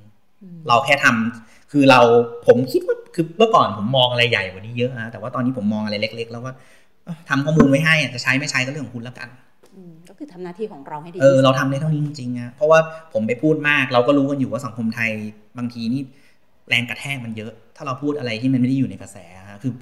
[0.69, 2.01] เราแค่ทำคือเรา
[2.47, 6.55] ผมคิดว่าคือเมื่อก่อนผมมองอะไรใหญ่กว่านี้เยอะนะแต่ว่าตอนนี้ผมมองอะไรเล็ก ๆ แล้วว่า
[7.05, 9.46] เอ้าทำข้อมูลไว้ให้อะจะใช้ไม่ใช้ก็เรื่องของคุณแล้วกันอืมก็
[10.19, 12.79] คือทำหน้าที่ของเราให้ดีเออที่สุดเราทำได้เท่านี้จริงๆอะเพราะว่า
[13.13, 15.11] ผมไปพูดมาก เราก็รู้กันอยู่ว่าสังคมไทย
[15.59, 16.03] บางทีนี่
[16.69, 19.17] แรงกระแทกมันเยอะ ถ้าเราพูดอะไรที่มันไม่ได้อยู่ในกระแส
[19.49, 19.73] ฮะคือ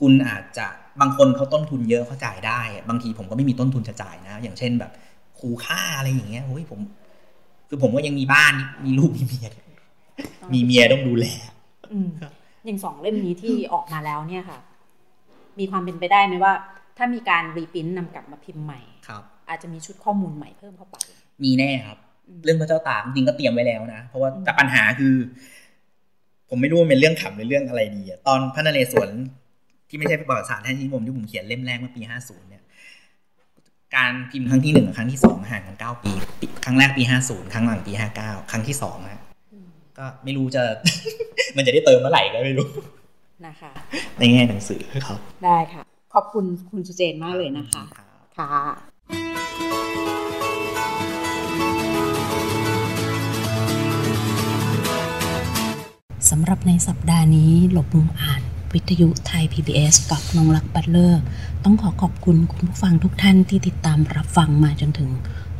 [0.00, 0.66] คุณอาจจะ
[1.00, 4.90] บางคนเขาต้นทุนเยอะเขาจ่ายได้ บางทีผมก็ไม่มีต้นทุนจะจ่ายนะ อย่างเช่นแบบ
[5.38, 6.80] ครูค่าอะไรอย่างเงี้ยโอ้ยผม
[7.68, 8.54] คือผมก็ยังมีบ้าน
[8.84, 9.48] มีลูกมีเมีย
[10.52, 11.26] มีเมียต้องดูแล
[11.92, 12.08] อืม
[12.64, 14.58] อย่างสองเล่มนี้ที่ออกมาแล้วเนี่ยค่ะ
[15.58, 16.52] มีความเป็นไปได้ไหมว่า
[16.96, 20.96] ถ้ามีการรีพิมพ์นำกลับมาพิมพ์ใหม่ครับ อาจจะมีชุดข้อมูลใหม่เพิ่มเข้าไป
[21.44, 25.14] มีแน่ครับอืมเรื่องพระเจ้าตากจริงๆก็เตรียมไว้แล้วนะ เพราะว่าอืมแต่ปัญหาคือ
[26.48, 29.10] ผมไม่รู้ว่าเป็นเรื่องขำหรือเรื่องอะไรดีอะตอนพระนเรศวร
[29.88, 32.62] ที่ไม่ใช่ประวัติศาสตร์แท้ที่ผมที่ผมเขียนเล่มแรกเมื่อปีห้าศูนย์เนี่ย
[33.96, 39.22] การพิมพ์ครั้งที่หนึ่งกับครั้งที่สองห่างกันเก้าปีปีครั้งแรกปีห้าศูนย์ครั้งหลังปีห้าเก้าครั้งที่สองนะ
[39.98, 40.62] ก็ไม่รู้จะ
[41.56, 42.68] มันจะได้เติมเมื่อไหร่ก็ไม่รู้
[43.46, 43.70] นะคะ
[44.18, 45.82] ในแง่หนังสือครับ ได้ค่ะ
[46.14, 48.06] ขอบคุณคุณสุเจนมากเลยนะคะรับ
[48.38, 48.89] ค่ะ
[56.30, 58.42] สำหรับในสัปดาห์นี้หลบมุมอ่าน
[58.72, 61.22] วิทยุไทย PBS กับนงรักบัตเลอร์
[61.64, 65.10] ต้องขอขอบคุณคุณผู้ฟังทุกท่านที่ติดตามรับฟังมาจนถึง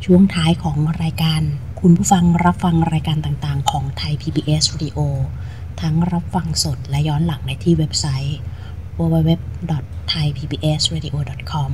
[0.05, 1.41] ช่วงท้ายของรายการ
[1.81, 4.99] คุณผู้ฟังรับฟังรายการต่างๆ ของไทย PBS Radio
[5.81, 8.37] ทั้งรับฟังสดและย้อนหลังในที่เว็บไซต์
[8.97, 11.71] www.thaipbsradio.com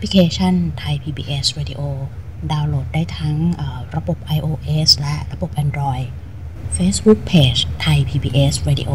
[0.00, 1.80] พลิเคชัน Thai PBS Radio
[2.52, 3.36] ดาวน์โหลดได้ทั้ง
[3.96, 6.06] ระบบ iOS และระบบ Android
[6.76, 8.92] Facebook Page ไทย PBS Radio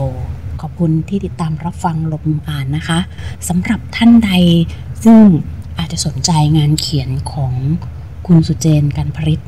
[0.61, 2.99] ขอบคุณที่ติดตามรับฟังลบมุมอ่านนะคะ
[3.47, 4.31] สำหรับท่านใด
[5.05, 5.23] ซึ่ง
[5.77, 7.53] อาจจะสนใจงานเขียนของ
[8.27, 9.41] คุณสุเจนกันพริต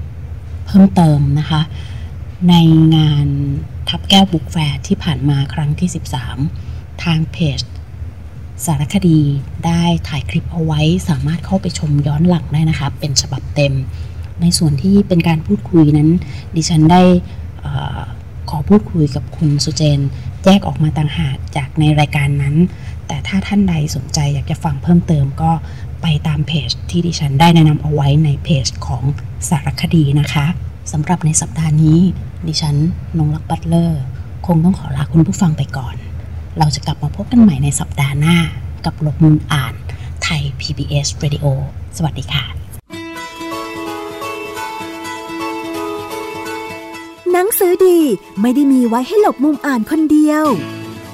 [0.65, 1.61] เพิ่มเติมนะคะ
[2.49, 2.55] ใน
[2.95, 3.27] งาน
[3.89, 5.89] ทับแก้วบุกแฟร์ที่ผ่านมาครั้งที่
[6.45, 7.59] 13 ทางเพจ
[8.65, 9.19] สารคดี
[9.65, 13.73] ได้ถ่ายคลิปเอาไว้สามารถเข้าไปชมย้อนหลังได้นะคะ เป็นฉบับเต็ม
[14.41, 16.09] ในส่วนที่เป็นการพูดคุยนั้น
[16.55, 17.01] ดิฉันได้
[17.65, 17.67] อ
[18.49, 19.99] ขอพูดคุยกับคุณสุเจน
[20.45, 22.55] แยกออกมาต่างหากจากในรายการนั้น
[23.07, 25.51] แต่ถ้าท่านใดสนใจอยากจะฟังเพิ่มเติมก็
[26.01, 29.03] ไปตามเพจที่ดิฉันได้แนะนำเอาไว้ในเพจของ
[29.49, 30.45] สารคดีนะคะ
[30.91, 31.99] สำหรับในสัปดาห์นี้
[32.47, 32.75] ดิฉัน
[33.17, 34.01] นงรักษ์บัตเลอร์
[34.47, 35.95] คงต้องขอลาคุณผู้ฟังไปก่อน
[36.59, 38.37] เราจะกลับมาพบกันใหม่ในสัปดาห์หน้า
[38.85, 39.73] กับหลบมุมอ่าน
[40.23, 41.45] ไทย PBS Radio
[41.97, 42.45] สวัสดีค่ะ
[47.31, 47.99] หนังสือดี
[48.41, 50.45] ไม่ได้มีไว้ให้หลบมุมอ่านคนเดียว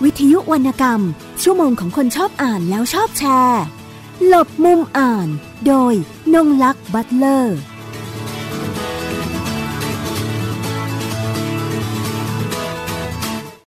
[0.03, 1.01] วิทยุวรรณกรรม
[1.41, 3.63] ชั่วโมงของคนชอบอ่านแล้วชอบแชร์
[4.27, 5.27] หลบมุมอ่าน
[5.67, 5.93] โดย
[6.33, 7.57] นงลักษ์บัตเลอร์